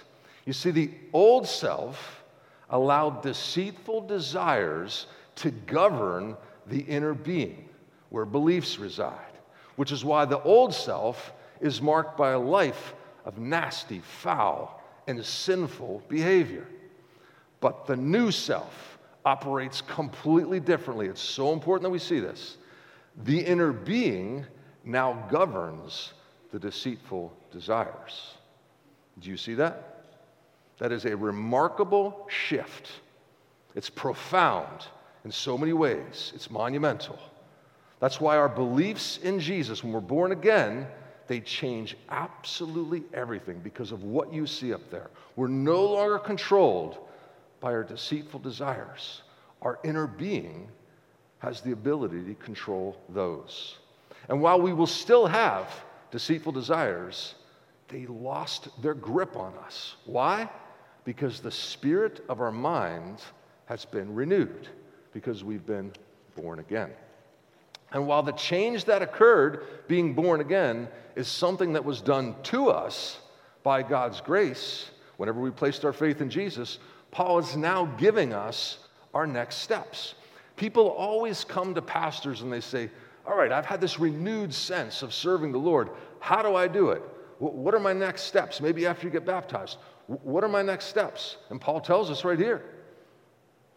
You 0.45 0.53
see, 0.53 0.71
the 0.71 0.91
old 1.11 1.47
self 1.47 2.23
allowed 2.69 3.21
deceitful 3.21 4.01
desires 4.07 5.07
to 5.35 5.51
govern 5.51 6.37
the 6.67 6.79
inner 6.81 7.13
being 7.13 7.67
where 8.09 8.25
beliefs 8.25 8.77
reside, 8.77 9.32
which 9.75 9.91
is 9.91 10.05
why 10.05 10.25
the 10.25 10.41
old 10.43 10.73
self 10.73 11.33
is 11.61 11.81
marked 11.81 12.17
by 12.17 12.31
a 12.31 12.39
life 12.39 12.93
of 13.25 13.37
nasty, 13.37 13.99
foul, 13.99 14.81
and 15.07 15.23
sinful 15.23 16.03
behavior. 16.07 16.67
But 17.59 17.85
the 17.85 17.95
new 17.95 18.31
self 18.31 18.97
operates 19.25 19.81
completely 19.81 20.59
differently. 20.59 21.07
It's 21.07 21.21
so 21.21 21.53
important 21.53 21.83
that 21.83 21.89
we 21.89 21.99
see 21.99 22.19
this. 22.19 22.57
The 23.23 23.39
inner 23.39 23.71
being 23.71 24.45
now 24.83 25.27
governs 25.31 26.13
the 26.51 26.59
deceitful 26.59 27.31
desires. 27.51 28.33
Do 29.19 29.29
you 29.29 29.37
see 29.37 29.53
that? 29.55 30.05
That 30.79 30.91
is 30.91 31.05
a 31.05 31.15
remarkable 31.15 32.27
shift. 32.29 32.89
It's 33.75 33.89
profound 33.89 34.87
in 35.23 35.31
so 35.31 35.57
many 35.57 35.73
ways, 35.73 36.33
it's 36.35 36.51
monumental. 36.51 37.17
That's 38.03 38.19
why 38.19 38.35
our 38.35 38.49
beliefs 38.49 39.17
in 39.23 39.39
Jesus, 39.39 39.81
when 39.81 39.93
we're 39.93 40.01
born 40.01 40.33
again, 40.33 40.87
they 41.27 41.39
change 41.39 41.95
absolutely 42.09 43.03
everything 43.13 43.59
because 43.59 43.93
of 43.93 44.03
what 44.03 44.33
you 44.33 44.45
see 44.45 44.73
up 44.73 44.89
there. 44.91 45.09
We're 45.37 45.47
no 45.47 45.85
longer 45.85 46.19
controlled 46.19 46.97
by 47.61 47.71
our 47.71 47.83
deceitful 47.85 48.41
desires. 48.41 49.21
Our 49.61 49.79
inner 49.85 50.05
being 50.05 50.67
has 51.39 51.61
the 51.61 51.71
ability 51.71 52.25
to 52.25 52.33
control 52.35 52.97
those. 53.07 53.77
And 54.27 54.41
while 54.41 54.59
we 54.59 54.73
will 54.73 54.85
still 54.87 55.25
have 55.25 55.69
deceitful 56.11 56.51
desires, 56.51 57.35
they 57.87 58.05
lost 58.07 58.67
their 58.81 58.95
grip 58.95 59.37
on 59.37 59.53
us. 59.65 59.95
Why? 60.03 60.49
because 61.05 61.39
the 61.39 61.51
spirit 61.51 62.23
of 62.29 62.41
our 62.41 62.51
minds 62.51 63.23
has 63.65 63.85
been 63.85 64.13
renewed, 64.13 64.67
because 65.13 65.43
we've 65.43 65.65
been 65.65 65.91
born 66.35 66.59
again. 66.59 66.89
And 67.93 68.07
while 68.07 68.23
the 68.23 68.31
change 68.31 68.85
that 68.85 69.01
occurred, 69.01 69.65
being 69.87 70.13
born 70.13 70.41
again, 70.41 70.87
is 71.15 71.27
something 71.27 71.73
that 71.73 71.85
was 71.85 72.01
done 72.01 72.35
to 72.43 72.69
us 72.69 73.19
by 73.61 73.83
God's 73.83 74.19
grace, 74.19 74.89
whenever 75.17 75.39
we 75.39 75.51
placed 75.51 75.85
our 75.85 75.93
faith 75.93 76.19
in 76.19 76.29
Jesus, 76.29 76.79
Paul 77.11 77.37
is 77.37 77.55
now 77.55 77.85
giving 77.85 78.33
us 78.33 78.79
our 79.13 79.27
next 79.27 79.57
steps. 79.57 80.15
People 80.55 80.89
always 80.89 81.43
come 81.43 81.75
to 81.75 81.81
pastors 81.81 82.41
and 82.41 82.51
they 82.51 82.59
say, 82.59 82.89
All 83.27 83.37
right, 83.37 83.51
I've 83.51 83.65
had 83.65 83.79
this 83.79 83.99
renewed 83.99 84.53
sense 84.53 85.03
of 85.03 85.13
serving 85.13 85.51
the 85.51 85.59
Lord. 85.59 85.89
How 86.19 86.41
do 86.41 86.55
I 86.55 86.67
do 86.67 86.89
it? 86.89 87.03
What 87.37 87.75
are 87.75 87.79
my 87.79 87.93
next 87.93 88.23
steps? 88.23 88.59
Maybe 88.59 88.87
after 88.87 89.05
you 89.05 89.11
get 89.11 89.25
baptized. 89.25 89.77
What 90.07 90.43
are 90.43 90.49
my 90.49 90.61
next 90.61 90.85
steps? 90.85 91.37
And 91.49 91.61
Paul 91.61 91.79
tells 91.79 92.09
us 92.09 92.25
right 92.25 92.39
here 92.39 92.63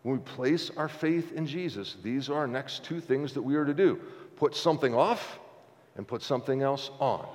when 0.07 0.19
we 0.19 0.23
place 0.23 0.71
our 0.77 0.89
faith 0.89 1.33
in 1.33 1.49
Jesus, 1.49 1.97
these 2.01 2.31
are 2.31 2.35
our 2.35 2.47
next 2.47 2.85
two 2.85 3.01
things 3.01 3.33
that 3.33 3.43
we 3.43 3.57
are 3.57 3.65
to 3.65 3.75
do 3.75 3.99
put 4.37 4.55
something 4.55 4.95
off 4.95 5.41
and 5.97 6.07
put 6.07 6.23
something 6.23 6.63
else 6.63 6.93
on. 7.01 7.27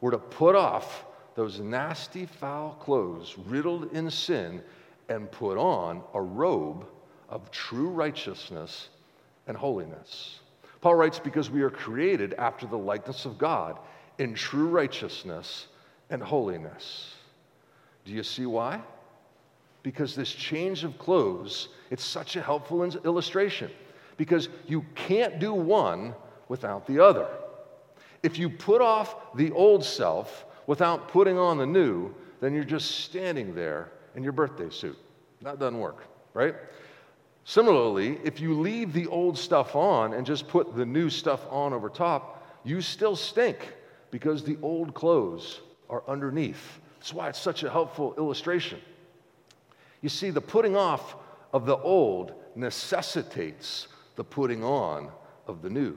We're 0.00 0.12
to 0.12 0.18
put 0.18 0.54
off 0.54 1.04
those 1.34 1.60
nasty, 1.60 2.24
foul 2.24 2.78
clothes 2.80 3.34
riddled 3.36 3.92
in 3.92 4.10
sin 4.10 4.62
and 5.10 5.30
put 5.30 5.58
on 5.58 6.02
a 6.14 6.22
robe 6.22 6.86
of 7.28 7.50
true 7.50 7.90
righteousness 7.90 8.88
and 9.46 9.54
holiness. 9.54 10.40
Paul 10.80 10.94
writes, 10.94 11.18
because 11.18 11.50
we 11.50 11.60
are 11.60 11.68
created 11.68 12.32
after 12.38 12.66
the 12.66 12.78
likeness 12.78 13.26
of 13.26 13.36
God 13.36 13.78
in 14.16 14.32
true 14.32 14.68
righteousness 14.68 15.66
and 16.08 16.22
holiness. 16.22 17.12
Do 18.06 18.12
you 18.12 18.22
see 18.22 18.46
why? 18.46 18.80
Because 19.82 20.14
this 20.14 20.30
change 20.30 20.84
of 20.84 20.98
clothes, 20.98 21.68
it's 21.90 22.04
such 22.04 22.36
a 22.36 22.42
helpful 22.42 22.82
illustration. 22.82 23.70
Because 24.16 24.48
you 24.66 24.84
can't 24.94 25.38
do 25.38 25.54
one 25.54 26.14
without 26.48 26.86
the 26.86 26.98
other. 27.02 27.28
If 28.22 28.38
you 28.38 28.50
put 28.50 28.80
off 28.80 29.14
the 29.36 29.52
old 29.52 29.84
self 29.84 30.44
without 30.66 31.08
putting 31.08 31.38
on 31.38 31.58
the 31.58 31.66
new, 31.66 32.14
then 32.40 32.54
you're 32.54 32.64
just 32.64 33.02
standing 33.02 33.54
there 33.54 33.92
in 34.16 34.22
your 34.22 34.32
birthday 34.32 34.70
suit. 34.70 34.98
That 35.42 35.58
doesn't 35.58 35.78
work, 35.78 36.04
right? 36.34 36.54
Similarly, 37.44 38.18
if 38.24 38.40
you 38.40 38.60
leave 38.60 38.92
the 38.92 39.06
old 39.06 39.38
stuff 39.38 39.74
on 39.74 40.12
and 40.12 40.26
just 40.26 40.48
put 40.48 40.76
the 40.76 40.84
new 40.84 41.08
stuff 41.08 41.46
on 41.50 41.72
over 41.72 41.88
top, 41.88 42.60
you 42.64 42.80
still 42.80 43.16
stink 43.16 43.72
because 44.10 44.42
the 44.42 44.58
old 44.60 44.94
clothes 44.94 45.60
are 45.88 46.02
underneath. 46.08 46.80
That's 46.98 47.14
why 47.14 47.28
it's 47.28 47.40
such 47.40 47.62
a 47.62 47.70
helpful 47.70 48.14
illustration. 48.18 48.80
You 50.00 50.08
see, 50.08 50.30
the 50.30 50.40
putting 50.40 50.76
off 50.76 51.16
of 51.52 51.66
the 51.66 51.76
old 51.76 52.34
necessitates 52.54 53.88
the 54.16 54.24
putting 54.24 54.64
on 54.64 55.10
of 55.46 55.62
the 55.62 55.70
new. 55.70 55.96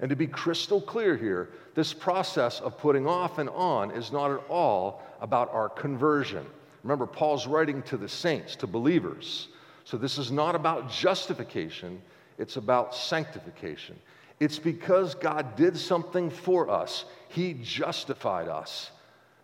And 0.00 0.10
to 0.10 0.16
be 0.16 0.26
crystal 0.26 0.80
clear 0.80 1.16
here, 1.16 1.50
this 1.74 1.92
process 1.92 2.60
of 2.60 2.78
putting 2.78 3.06
off 3.06 3.38
and 3.38 3.48
on 3.50 3.90
is 3.90 4.12
not 4.12 4.30
at 4.30 4.40
all 4.48 5.02
about 5.20 5.52
our 5.52 5.68
conversion. 5.68 6.44
Remember, 6.82 7.06
Paul's 7.06 7.46
writing 7.46 7.82
to 7.84 7.96
the 7.96 8.08
saints, 8.08 8.56
to 8.56 8.66
believers. 8.66 9.48
So 9.84 9.96
this 9.96 10.18
is 10.18 10.30
not 10.30 10.54
about 10.54 10.90
justification, 10.90 12.00
it's 12.38 12.56
about 12.56 12.94
sanctification. 12.94 13.98
It's 14.40 14.58
because 14.58 15.14
God 15.14 15.56
did 15.56 15.76
something 15.76 16.28
for 16.28 16.68
us, 16.68 17.04
He 17.28 17.54
justified 17.54 18.48
us, 18.48 18.90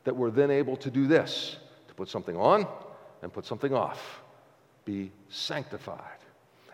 that 0.04 0.16
we're 0.16 0.30
then 0.30 0.50
able 0.50 0.76
to 0.78 0.90
do 0.90 1.06
this 1.06 1.56
to 1.88 1.94
put 1.94 2.08
something 2.08 2.36
on 2.36 2.66
and 3.22 3.32
put 3.32 3.46
something 3.46 3.74
off, 3.74 4.22
be 4.84 5.10
sanctified. 5.28 6.18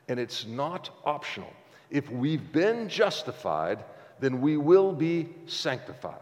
And 0.08 0.20
it's 0.20 0.46
not 0.46 0.90
optional. 1.04 1.52
If 1.90 2.10
we've 2.10 2.52
been 2.52 2.88
justified, 2.88 3.84
then 4.20 4.40
we 4.40 4.56
will 4.56 4.92
be 4.92 5.28
sanctified. 5.46 6.20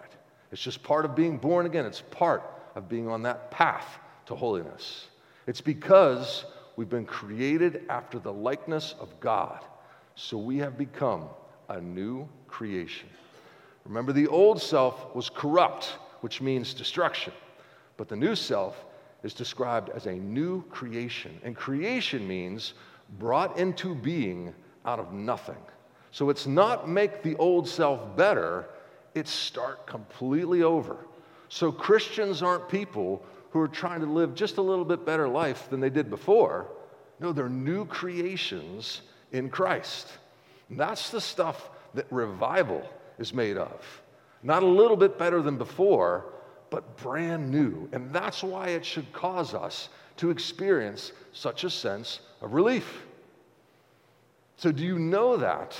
It's 0.53 0.63
just 0.63 0.83
part 0.83 1.05
of 1.05 1.15
being 1.15 1.37
born 1.37 1.67
again, 1.67 1.85
it's 1.85 2.01
part 2.01 2.43
of 2.75 2.89
being 2.89 3.09
on 3.09 3.23
that 3.23 3.51
path 3.51 3.99
to 4.27 4.35
holiness. 4.35 5.09
It's 5.47 5.61
because 5.61 6.45
we've 6.77 6.89
been 6.89 7.05
created 7.05 7.83
after 7.89 8.19
the 8.19 8.33
likeness 8.33 8.95
of 8.99 9.09
God, 9.21 9.65
so 10.15 10.39
we 10.39 10.59
have 10.59 10.79
become 10.79 11.29
a 11.69 11.81
new 11.81 12.29
creation. 12.47 13.09
Remember, 13.85 14.13
the 14.13 14.29
old 14.29 14.61
self 14.63 15.15
was 15.15 15.29
corrupt, 15.29 15.97
which 16.21 16.41
means 16.41 16.73
destruction, 16.73 17.33
but 17.97 18.09
the 18.09 18.17
new 18.17 18.35
self 18.35 18.85
is 19.25 19.35
described 19.35 19.89
as 19.91 20.07
a 20.07 20.13
new 20.13 20.63
creation. 20.65 21.41
And 21.43 21.57
creation 21.57 22.29
means 22.29 22.75
brought 23.19 23.59
into 23.59 23.95
being 23.95 24.55
out 24.85 25.01
of 25.01 25.13
nothing. 25.13 25.57
So 26.11 26.31
it's 26.31 26.47
not 26.47 26.89
make 26.89 27.23
the 27.23 27.35
old 27.37 27.67
self 27.67 28.17
better, 28.17 28.67
it's 29.15 29.31
start 29.31 29.87
completely 29.87 30.63
over. 30.63 30.97
So 31.49 31.73
Christians 31.73 32.43
aren't 32.43 32.69
people 32.69 33.25
who 33.51 33.61
are 33.61 33.69
trying 33.69 34.01
to 34.01 34.07
live 34.07 34.35
just 34.35 34.59
a 34.59 34.63
little 34.63 34.85
bit 34.85 35.07
better 35.07 35.27
life 35.27 35.71
than 35.71 35.81
they 35.81 35.91
did 35.91 36.11
before. 36.11 36.69
No, 37.21 37.33
they're 37.33 37.49
new 37.49 37.87
creations 37.87 39.03
in 39.33 39.49
Christ. 39.49 40.09
And 40.69 40.79
that's 40.79 41.11
the 41.11 41.21
stuff 41.21 41.71
that 41.95 42.07
revival 42.11 42.83
is 43.19 43.33
made 43.33 43.57
of. 43.57 44.03
Not 44.43 44.63
a 44.63 44.67
little 44.67 44.97
bit 44.97 45.19
better 45.19 45.41
than 45.41 45.57
before, 45.57 46.34
but 46.71 46.97
brand 46.99 47.51
new. 47.51 47.89
And 47.93 48.13
that's 48.13 48.43
why 48.43 48.69
it 48.69 48.85
should 48.85 49.13
cause 49.13 49.55
us 49.55 49.89
to 50.17 50.31
experience 50.31 51.13
such 51.33 51.65
a 51.65 51.71
sense 51.71 52.21
of 52.41 52.55
relief. 52.55 53.03
So, 54.57 54.71
do 54.71 54.85
you 54.85 54.99
know 54.99 55.37
that 55.37 55.77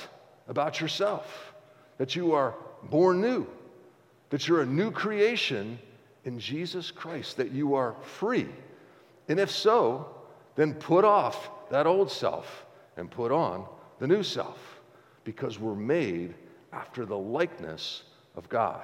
about 0.47 0.81
yourself? 0.81 1.53
That 1.97 2.15
you 2.15 2.33
are 2.33 2.55
born 2.83 3.21
new, 3.21 3.47
that 4.29 4.47
you're 4.47 4.61
a 4.61 4.65
new 4.65 4.91
creation 4.91 5.79
in 6.25 6.39
Jesus 6.39 6.91
Christ, 6.91 7.37
that 7.37 7.51
you 7.51 7.75
are 7.75 7.95
free. 8.01 8.47
And 9.29 9.39
if 9.39 9.49
so, 9.49 10.09
then 10.55 10.73
put 10.73 11.05
off 11.05 11.49
that 11.69 11.87
old 11.87 12.11
self 12.11 12.65
and 12.97 13.09
put 13.09 13.31
on 13.31 13.65
the 13.99 14.07
new 14.07 14.23
self 14.23 14.81
because 15.23 15.59
we're 15.59 15.75
made 15.75 16.33
after 16.73 17.05
the 17.05 17.17
likeness 17.17 18.03
of 18.35 18.49
God. 18.49 18.83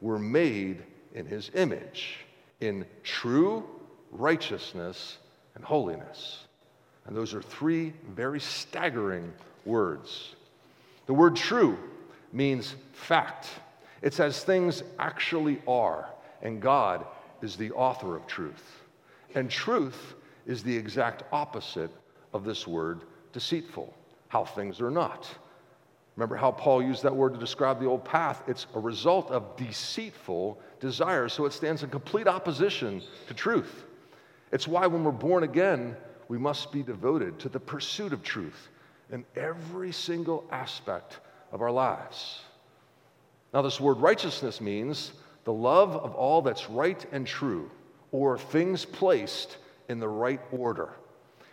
We're 0.00 0.18
made 0.18 0.82
in 1.16 1.26
his 1.26 1.50
image 1.54 2.18
in 2.60 2.86
true 3.02 3.64
righteousness 4.12 5.18
and 5.56 5.64
holiness. 5.64 6.44
And 7.06 7.16
those 7.16 7.34
are 7.34 7.42
three 7.42 7.92
very 8.14 8.38
staggering 8.38 9.32
words. 9.64 10.36
The 11.06 11.14
word 11.14 11.34
true 11.34 11.76
means 12.32 12.76
fact, 12.92 13.48
it's 14.02 14.20
as 14.20 14.44
things 14.44 14.82
actually 14.98 15.60
are 15.66 16.08
and 16.42 16.60
God 16.60 17.06
is 17.42 17.56
the 17.56 17.72
author 17.72 18.14
of 18.14 18.26
truth. 18.26 18.82
And 19.34 19.50
truth 19.50 20.14
is 20.46 20.62
the 20.62 20.76
exact 20.76 21.24
opposite 21.32 21.90
of 22.32 22.44
this 22.44 22.66
word 22.66 23.00
deceitful, 23.32 23.92
how 24.28 24.44
things 24.44 24.80
are 24.80 24.90
not. 24.90 25.28
Remember 26.16 26.36
how 26.36 26.50
Paul 26.50 26.82
used 26.82 27.02
that 27.02 27.14
word 27.14 27.34
to 27.34 27.40
describe 27.40 27.78
the 27.78 27.86
old 27.86 28.04
path? 28.04 28.42
It's 28.46 28.66
a 28.74 28.80
result 28.80 29.30
of 29.30 29.54
deceitful 29.56 30.58
desires, 30.80 31.34
so 31.34 31.44
it 31.44 31.52
stands 31.52 31.82
in 31.82 31.90
complete 31.90 32.26
opposition 32.26 33.02
to 33.28 33.34
truth. 33.34 33.84
It's 34.50 34.66
why 34.66 34.86
when 34.86 35.04
we're 35.04 35.12
born 35.12 35.42
again, 35.42 35.94
we 36.28 36.38
must 36.38 36.72
be 36.72 36.82
devoted 36.82 37.38
to 37.40 37.50
the 37.50 37.60
pursuit 37.60 38.14
of 38.14 38.22
truth 38.22 38.68
in 39.12 39.24
every 39.36 39.92
single 39.92 40.44
aspect 40.50 41.20
of 41.52 41.60
our 41.60 41.70
lives. 41.70 42.40
Now, 43.52 43.62
this 43.62 43.80
word 43.80 43.98
righteousness 43.98 44.60
means 44.60 45.12
the 45.44 45.52
love 45.52 45.96
of 45.96 46.14
all 46.14 46.42
that's 46.42 46.68
right 46.70 47.04
and 47.12 47.26
true, 47.26 47.70
or 48.10 48.38
things 48.38 48.84
placed 48.84 49.58
in 49.88 50.00
the 50.00 50.08
right 50.08 50.40
order. 50.50 50.94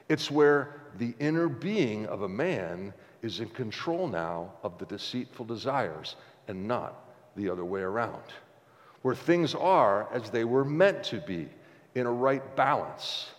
It's 0.09 0.31
where 0.31 0.81
the 0.97 1.13
inner 1.19 1.47
being 1.47 2.05
of 2.07 2.21
a 2.21 2.29
man 2.29 2.93
is 3.23 3.39
in 3.39 3.49
control 3.49 4.07
now 4.07 4.51
of 4.61 4.77
the 4.77 4.85
deceitful 4.85 5.45
desires 5.45 6.15
and 6.47 6.67
not 6.67 7.09
the 7.35 7.49
other 7.49 7.65
way 7.65 7.81
around. 7.81 8.21
Where 9.01 9.15
things 9.15 9.55
are 9.55 10.07
as 10.13 10.29
they 10.29 10.43
were 10.43 10.63
meant 10.63 11.03
to 11.05 11.19
be, 11.21 11.49
in 11.95 12.05
a 12.05 12.11
right 12.11 12.55
balance. 12.55 13.29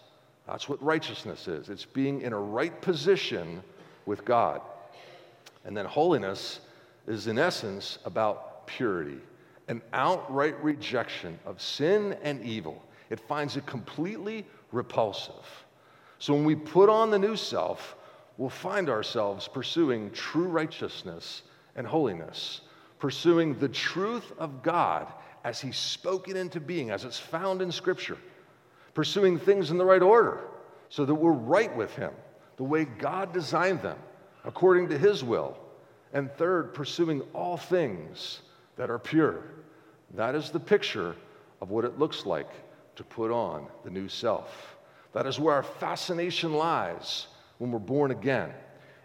That's 0.46 0.68
what 0.68 0.82
righteousness 0.82 1.48
is 1.48 1.68
it's 1.68 1.84
being 1.84 2.20
in 2.20 2.32
a 2.32 2.38
right 2.38 2.80
position 2.80 3.62
with 4.06 4.24
God. 4.24 4.60
And 5.64 5.76
then 5.76 5.86
holiness 5.86 6.60
is, 7.06 7.26
in 7.26 7.38
essence, 7.38 7.98
about 8.04 8.66
purity 8.66 9.18
an 9.68 9.80
outright 9.94 10.62
rejection 10.62 11.38
of 11.46 11.60
sin 11.60 12.16
and 12.22 12.44
evil. 12.44 12.82
It 13.08 13.18
finds 13.18 13.56
it 13.56 13.64
completely 13.64 14.44
repulsive. 14.72 15.64
So 16.18 16.34
when 16.34 16.44
we 16.44 16.54
put 16.54 16.90
on 16.90 17.10
the 17.10 17.18
new 17.18 17.34
self, 17.34 17.96
we'll 18.36 18.48
find 18.50 18.88
ourselves 18.88 19.48
pursuing 19.48 20.10
true 20.10 20.48
righteousness 20.48 21.42
and 21.76 21.86
holiness, 21.86 22.60
pursuing 22.98 23.58
the 23.58 23.68
truth 23.68 24.32
of 24.38 24.62
God 24.62 25.12
as 25.44 25.60
He's 25.60 25.76
spoken 25.76 26.36
into 26.36 26.60
being, 26.60 26.90
as 26.90 27.04
it's 27.04 27.18
found 27.18 27.62
in 27.62 27.70
Scripture, 27.70 28.18
pursuing 28.94 29.38
things 29.38 29.70
in 29.70 29.78
the 29.78 29.84
right 29.84 30.02
order 30.02 30.40
so 30.88 31.04
that 31.04 31.14
we're 31.14 31.32
right 31.32 31.74
with 31.76 31.94
Him, 31.96 32.12
the 32.56 32.64
way 32.64 32.84
God 32.84 33.32
designed 33.32 33.82
them. 33.82 33.98
according 34.44 34.88
to 34.90 34.98
his 34.98 35.24
will. 35.24 35.56
And 36.12 36.30
third, 36.32 36.74
pursuing 36.74 37.22
all 37.32 37.56
things 37.56 38.40
that 38.76 38.90
are 38.90 38.98
pure. 38.98 39.42
That 40.14 40.34
is 40.34 40.50
the 40.50 40.60
picture 40.60 41.16
of 41.60 41.70
what 41.70 41.84
it 41.84 41.98
looks 41.98 42.24
like 42.24 42.50
to 42.96 43.02
put 43.02 43.30
on 43.32 43.66
the 43.84 43.90
new 43.90 44.08
self. 44.08 44.76
That 45.12 45.26
is 45.26 45.40
where 45.40 45.54
our 45.54 45.62
fascination 45.62 46.52
lies 46.52 47.26
when 47.58 47.70
we're 47.70 47.78
born 47.78 48.10
again. 48.10 48.50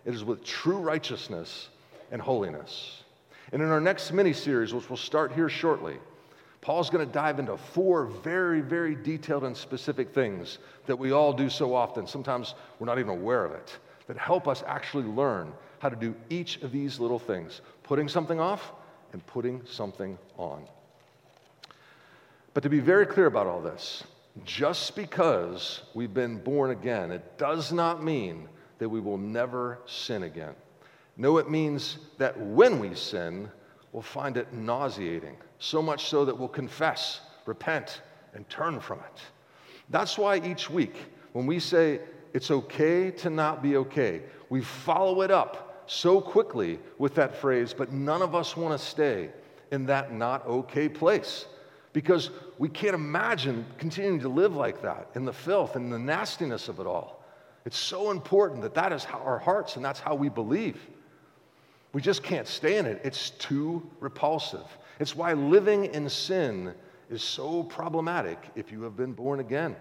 It 0.05 0.13
is 0.13 0.23
with 0.23 0.43
true 0.43 0.77
righteousness 0.77 1.69
and 2.11 2.21
holiness. 2.21 3.03
And 3.51 3.61
in 3.61 3.69
our 3.69 3.81
next 3.81 4.11
mini 4.11 4.33
series, 4.33 4.73
which 4.73 4.89
we'll 4.89 4.97
start 4.97 5.31
here 5.31 5.49
shortly, 5.49 5.97
Paul's 6.61 6.89
going 6.89 7.05
to 7.05 7.11
dive 7.11 7.39
into 7.39 7.57
four 7.57 8.05
very, 8.05 8.61
very 8.61 8.95
detailed 8.95 9.43
and 9.43 9.55
specific 9.55 10.13
things 10.13 10.59
that 10.87 10.95
we 10.97 11.11
all 11.11 11.31
do 11.31 11.49
so 11.49 11.73
often. 11.73 12.05
Sometimes 12.05 12.55
we're 12.79 12.87
not 12.87 12.99
even 12.99 13.11
aware 13.11 13.45
of 13.45 13.53
it, 13.53 13.77
that 14.07 14.17
help 14.17 14.47
us 14.47 14.63
actually 14.67 15.05
learn 15.05 15.53
how 15.79 15.89
to 15.89 15.95
do 15.95 16.13
each 16.29 16.61
of 16.61 16.71
these 16.71 16.99
little 16.99 17.19
things 17.19 17.61
putting 17.83 18.07
something 18.07 18.39
off 18.39 18.73
and 19.13 19.25
putting 19.25 19.61
something 19.65 20.17
on. 20.37 20.63
But 22.53 22.63
to 22.63 22.69
be 22.69 22.79
very 22.79 23.05
clear 23.05 23.25
about 23.25 23.47
all 23.47 23.61
this, 23.61 24.03
just 24.45 24.95
because 24.95 25.81
we've 25.93 26.13
been 26.13 26.37
born 26.37 26.71
again, 26.71 27.11
it 27.11 27.37
does 27.37 27.71
not 27.71 28.03
mean 28.03 28.47
that 28.77 28.89
we 28.89 28.99
will 28.99 29.17
never 29.17 29.79
sin 29.85 30.23
again. 30.23 30.55
No, 31.17 31.37
it 31.37 31.49
means 31.49 31.97
that 32.17 32.39
when 32.39 32.79
we 32.79 32.95
sin, 32.95 33.49
we'll 33.91 34.01
find 34.01 34.37
it 34.37 34.53
nauseating, 34.53 35.35
so 35.57 35.81
much 35.81 36.05
so 36.05 36.25
that 36.25 36.37
we'll 36.37 36.47
confess, 36.47 37.21
repent, 37.45 38.01
and 38.33 38.47
turn 38.49 38.79
from 38.79 38.99
it. 38.99 39.21
That's 39.89 40.17
why 40.17 40.37
each 40.37 40.69
week, 40.69 40.95
when 41.33 41.45
we 41.45 41.59
say 41.59 41.99
it's 42.33 42.51
okay 42.51 43.11
to 43.11 43.29
not 43.29 43.61
be 43.61 43.75
okay, 43.77 44.21
we 44.49 44.61
follow 44.61 45.21
it 45.21 45.31
up 45.31 45.83
so 45.87 46.21
quickly 46.21 46.79
with 46.97 47.15
that 47.15 47.35
phrase, 47.35 47.73
but 47.73 47.91
none 47.91 48.21
of 48.21 48.35
us 48.35 48.55
want 48.55 48.79
to 48.79 48.85
stay 48.85 49.29
in 49.71 49.85
that 49.87 50.13
not 50.13 50.45
okay 50.45 50.87
place 50.87 51.45
because 51.93 52.29
we 52.57 52.69
can't 52.69 52.93
imagine 52.93 53.65
continuing 53.77 54.19
to 54.19 54.29
live 54.29 54.55
like 54.55 54.81
that 54.81 55.09
in 55.15 55.25
the 55.25 55.33
filth 55.33 55.75
and 55.75 55.91
the 55.91 55.99
nastiness 55.99 56.67
of 56.69 56.79
it 56.79 56.85
all. 56.85 57.23
It's 57.65 57.77
so 57.77 58.11
important 58.11 58.61
that 58.61 58.73
that 58.75 58.93
is 58.93 59.05
our 59.05 59.39
hearts 59.39 59.75
and 59.75 59.83
that's 59.83 59.99
how 59.99 60.15
we 60.15 60.29
believe. 60.29 60.79
We 61.93 62.01
just 62.01 62.21
can't 62.23 62.47
stay 62.47 62.77
in 62.77 62.85
it. 62.85 63.01
It's 63.03 63.31
too 63.31 63.87
repulsive. 63.99 64.65
It's 64.99 65.15
why 65.15 65.33
living 65.33 65.85
in 65.85 66.07
sin 66.09 66.73
is 67.09 67.23
so 67.23 67.63
problematic 67.63 68.37
if 68.55 68.71
you 68.71 68.83
have 68.83 68.95
been 68.95 69.13
born 69.13 69.39
again. 69.39 69.75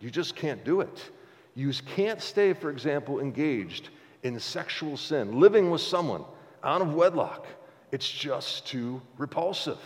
You 0.00 0.10
just 0.10 0.34
can't 0.34 0.64
do 0.64 0.80
it. 0.80 1.10
You 1.54 1.72
can't 1.94 2.20
stay, 2.20 2.52
for 2.52 2.70
example, 2.70 3.20
engaged 3.20 3.90
in 4.24 4.38
sexual 4.40 4.96
sin, 4.96 5.38
living 5.38 5.70
with 5.70 5.80
someone 5.80 6.24
out 6.64 6.82
of 6.82 6.94
wedlock. 6.94 7.46
It's 7.92 8.10
just 8.10 8.66
too 8.66 9.00
repulsive 9.18 9.78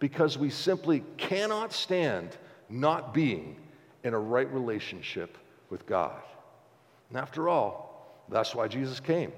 because 0.00 0.36
we 0.36 0.50
simply 0.50 1.04
cannot 1.16 1.72
stand 1.72 2.36
not 2.68 3.14
being 3.14 3.56
in 4.02 4.14
a 4.14 4.18
right 4.18 4.52
relationship 4.52 5.38
with 5.68 5.86
God. 5.86 6.20
And 7.10 7.18
after 7.18 7.48
all, 7.48 8.24
that's 8.28 8.54
why 8.54 8.66
Jesus 8.66 8.98
came, 8.98 9.32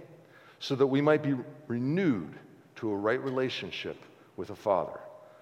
so 0.58 0.74
that 0.76 0.86
we 0.86 1.00
might 1.00 1.22
be 1.22 1.34
renewed 1.66 2.32
to 2.76 2.90
a 2.90 2.96
right 2.96 3.22
relationship 3.22 3.96
with 4.36 4.48
the 4.48 4.56
Father, 4.56 4.98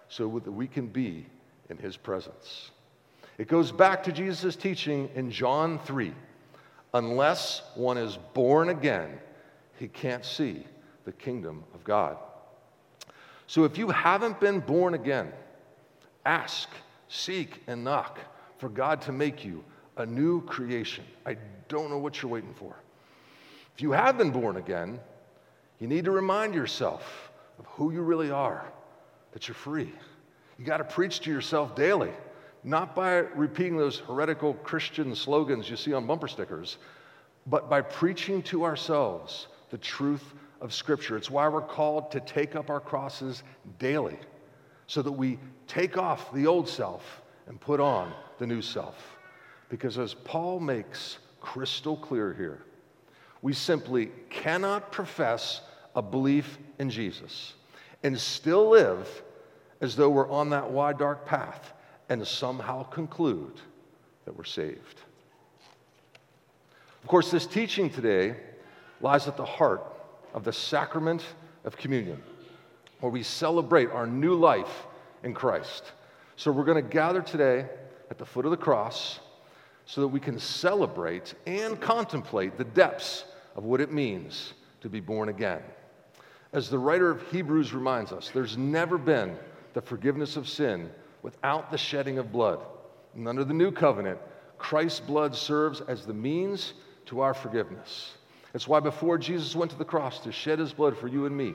so 0.08 0.40
that 0.44 0.50
we 0.50 0.66
can 0.66 0.86
be 0.86 1.26
in 1.68 1.76
His 1.76 1.96
presence. 1.96 2.70
It 3.38 3.46
goes 3.46 3.70
back 3.70 4.02
to 4.04 4.12
Jesus' 4.12 4.56
teaching 4.56 5.08
in 5.14 5.30
John 5.30 5.78
3 5.80 6.12
unless 6.94 7.62
one 7.74 7.96
is 7.96 8.18
born 8.34 8.70
again, 8.70 9.18
he 9.78 9.88
can't 9.88 10.24
see 10.24 10.64
the 11.04 11.12
kingdom 11.12 11.64
of 11.74 11.84
God. 11.84 12.16
So 13.50 13.64
if 13.64 13.76
you 13.76 13.88
haven't 13.88 14.38
been 14.38 14.60
born 14.60 14.94
again, 14.94 15.32
ask, 16.24 16.68
seek, 17.08 17.60
and 17.66 17.82
knock 17.82 18.20
for 18.58 18.68
God 18.68 19.02
to 19.02 19.12
make 19.12 19.44
you 19.44 19.64
a 19.96 20.06
new 20.06 20.42
creation. 20.42 21.02
I 21.26 21.36
don't 21.66 21.90
know 21.90 21.98
what 21.98 22.22
you're 22.22 22.30
waiting 22.30 22.54
for. 22.54 22.76
If 23.74 23.82
you 23.82 23.90
have 23.90 24.16
been 24.16 24.30
born 24.30 24.56
again, 24.56 25.00
you 25.80 25.88
need 25.88 26.04
to 26.04 26.12
remind 26.12 26.54
yourself 26.54 27.32
of 27.58 27.66
who 27.66 27.90
you 27.90 28.02
really 28.02 28.30
are, 28.30 28.64
that 29.32 29.48
you're 29.48 29.56
free. 29.56 29.92
You 30.56 30.64
got 30.64 30.76
to 30.76 30.84
preach 30.84 31.18
to 31.22 31.30
yourself 31.32 31.74
daily, 31.74 32.12
not 32.62 32.94
by 32.94 33.14
repeating 33.14 33.76
those 33.76 33.98
heretical 33.98 34.54
Christian 34.54 35.12
slogans 35.12 35.68
you 35.68 35.74
see 35.74 35.92
on 35.92 36.06
bumper 36.06 36.28
stickers, 36.28 36.78
but 37.48 37.68
by 37.68 37.80
preaching 37.80 38.44
to 38.44 38.62
ourselves 38.62 39.48
the 39.70 39.78
truth 39.78 40.34
of 40.60 40.74
Scripture. 40.74 41.16
It's 41.16 41.30
why 41.30 41.48
we're 41.48 41.60
called 41.60 42.10
to 42.12 42.20
take 42.20 42.54
up 42.56 42.70
our 42.70 42.80
crosses 42.80 43.42
daily 43.78 44.18
so 44.86 45.02
that 45.02 45.12
we 45.12 45.38
take 45.66 45.96
off 45.96 46.32
the 46.32 46.46
old 46.46 46.68
self 46.68 47.22
and 47.46 47.60
put 47.60 47.80
on 47.80 48.12
the 48.38 48.46
new 48.46 48.62
self. 48.62 49.16
Because 49.68 49.98
as 49.98 50.14
Paul 50.14 50.60
makes 50.60 51.18
crystal 51.40 51.96
clear 51.96 52.34
here, 52.34 52.62
we 53.42 53.52
simply 53.52 54.10
cannot 54.28 54.92
profess 54.92 55.62
a 55.94 56.02
belief 56.02 56.58
in 56.78 56.90
Jesus 56.90 57.54
and 58.02 58.18
still 58.18 58.70
live 58.70 59.22
as 59.80 59.96
though 59.96 60.10
we're 60.10 60.30
on 60.30 60.50
that 60.50 60.70
wide, 60.70 60.98
dark 60.98 61.24
path 61.24 61.72
and 62.08 62.26
somehow 62.26 62.82
conclude 62.82 63.60
that 64.24 64.36
we're 64.36 64.44
saved. 64.44 65.00
Of 67.02 67.08
course, 67.08 67.30
this 67.30 67.46
teaching 67.46 67.88
today 67.88 68.36
lies 69.00 69.26
at 69.26 69.36
the 69.36 69.44
heart 69.44 69.82
of 70.34 70.44
the 70.44 70.52
sacrament 70.52 71.24
of 71.64 71.76
communion, 71.76 72.22
where 73.00 73.12
we 73.12 73.22
celebrate 73.22 73.90
our 73.90 74.06
new 74.06 74.34
life 74.34 74.86
in 75.22 75.34
Christ. 75.34 75.92
So 76.36 76.50
we're 76.50 76.64
going 76.64 76.82
to 76.82 76.90
gather 76.90 77.22
today 77.22 77.66
at 78.10 78.18
the 78.18 78.24
foot 78.24 78.44
of 78.44 78.50
the 78.50 78.56
cross 78.56 79.20
so 79.84 80.00
that 80.00 80.08
we 80.08 80.20
can 80.20 80.38
celebrate 80.38 81.34
and 81.46 81.80
contemplate 81.80 82.56
the 82.56 82.64
depths 82.64 83.24
of 83.56 83.64
what 83.64 83.80
it 83.80 83.92
means 83.92 84.54
to 84.80 84.88
be 84.88 85.00
born 85.00 85.28
again. 85.28 85.62
As 86.52 86.68
the 86.68 86.78
writer 86.78 87.10
of 87.10 87.22
Hebrews 87.30 87.72
reminds 87.72 88.12
us, 88.12 88.30
there's 88.32 88.56
never 88.56 88.98
been 88.98 89.36
the 89.74 89.80
forgiveness 89.80 90.36
of 90.36 90.48
sin 90.48 90.90
without 91.22 91.70
the 91.70 91.78
shedding 91.78 92.18
of 92.18 92.32
blood. 92.32 92.60
And 93.14 93.28
under 93.28 93.44
the 93.44 93.54
new 93.54 93.70
covenant, 93.70 94.18
Christ's 94.58 95.00
blood 95.00 95.34
serves 95.34 95.80
as 95.82 96.06
the 96.06 96.14
means 96.14 96.74
to 97.06 97.20
our 97.20 97.34
forgiveness. 97.34 98.14
It's 98.54 98.66
why 98.66 98.80
before 98.80 99.18
Jesus 99.18 99.54
went 99.54 99.70
to 99.70 99.78
the 99.78 99.84
cross 99.84 100.20
to 100.20 100.32
shed 100.32 100.58
his 100.58 100.72
blood 100.72 100.96
for 100.96 101.08
you 101.08 101.26
and 101.26 101.36
me, 101.36 101.54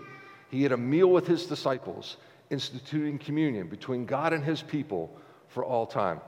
he 0.50 0.64
had 0.64 0.72
a 0.72 0.78
meal 0.78 1.08
with 1.08 1.28
his 1.28 1.46
disciples, 1.46 2.18
instituting 2.50 3.18
communion 3.18 3.68
between 3.68 4.06
God 4.06 4.34
and 4.34 4.44
his 4.44 4.62
people 4.62 5.16
for 5.50 5.66
all 5.66 5.86
time. 5.86 6.22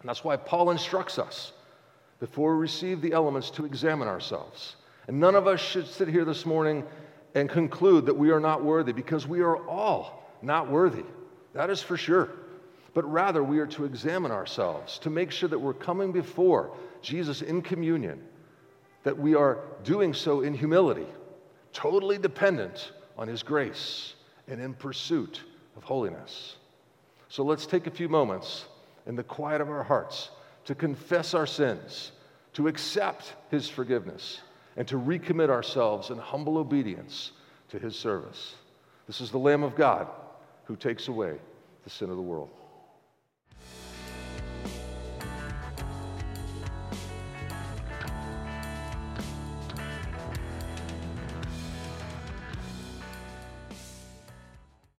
And 0.00 0.08
that's 0.08 0.24
why 0.24 0.36
Paul 0.36 0.70
instructs 0.70 1.18
us 1.18 1.52
before 2.20 2.54
we 2.54 2.60
receive 2.60 3.00
the 3.00 3.12
elements 3.12 3.50
to 3.50 3.64
examine 3.64 4.08
ourselves. 4.08 4.76
And 5.06 5.18
none 5.20 5.34
of 5.34 5.46
us 5.46 5.60
should 5.60 5.86
sit 5.86 6.08
here 6.08 6.24
this 6.24 6.44
morning 6.44 6.84
and 7.34 7.48
conclude 7.48 8.06
that 8.06 8.16
we 8.16 8.30
are 8.30 8.40
not 8.40 8.62
worthy 8.62 8.92
because 8.92 9.26
we 9.26 9.40
are 9.40 9.56
all 9.68 10.24
not 10.42 10.70
worthy. 10.70 11.04
That 11.54 11.70
is 11.70 11.82
for 11.82 11.96
sure. 11.96 12.30
But 12.94 13.10
rather, 13.10 13.42
we 13.42 13.58
are 13.60 13.66
to 13.68 13.84
examine 13.84 14.32
ourselves 14.32 14.98
to 15.00 15.10
make 15.10 15.30
sure 15.30 15.48
that 15.48 15.58
we're 15.58 15.74
coming 15.74 16.12
before 16.12 16.72
Jesus 17.00 17.42
in 17.42 17.62
communion 17.62 18.22
that 19.08 19.18
we 19.18 19.34
are 19.34 19.60
doing 19.84 20.12
so 20.12 20.42
in 20.42 20.52
humility, 20.52 21.06
totally 21.72 22.18
dependent 22.18 22.92
on 23.16 23.26
His 23.26 23.42
grace 23.42 24.12
and 24.48 24.60
in 24.60 24.74
pursuit 24.74 25.40
of 25.78 25.82
holiness. 25.82 26.56
So 27.30 27.42
let's 27.42 27.64
take 27.64 27.86
a 27.86 27.90
few 27.90 28.10
moments 28.10 28.66
in 29.06 29.16
the 29.16 29.22
quiet 29.22 29.62
of 29.62 29.70
our 29.70 29.82
hearts 29.82 30.28
to 30.66 30.74
confess 30.74 31.32
our 31.32 31.46
sins, 31.46 32.12
to 32.52 32.68
accept 32.68 33.34
His 33.50 33.66
forgiveness, 33.66 34.42
and 34.76 34.86
to 34.88 34.96
recommit 34.96 35.48
ourselves 35.48 36.10
in 36.10 36.18
humble 36.18 36.58
obedience 36.58 37.32
to 37.70 37.78
His 37.78 37.96
service. 37.96 38.56
This 39.06 39.22
is 39.22 39.30
the 39.30 39.38
Lamb 39.38 39.62
of 39.62 39.74
God 39.74 40.06
who 40.64 40.76
takes 40.76 41.08
away 41.08 41.38
the 41.84 41.88
sin 41.88 42.10
of 42.10 42.16
the 42.16 42.22
world. 42.22 42.50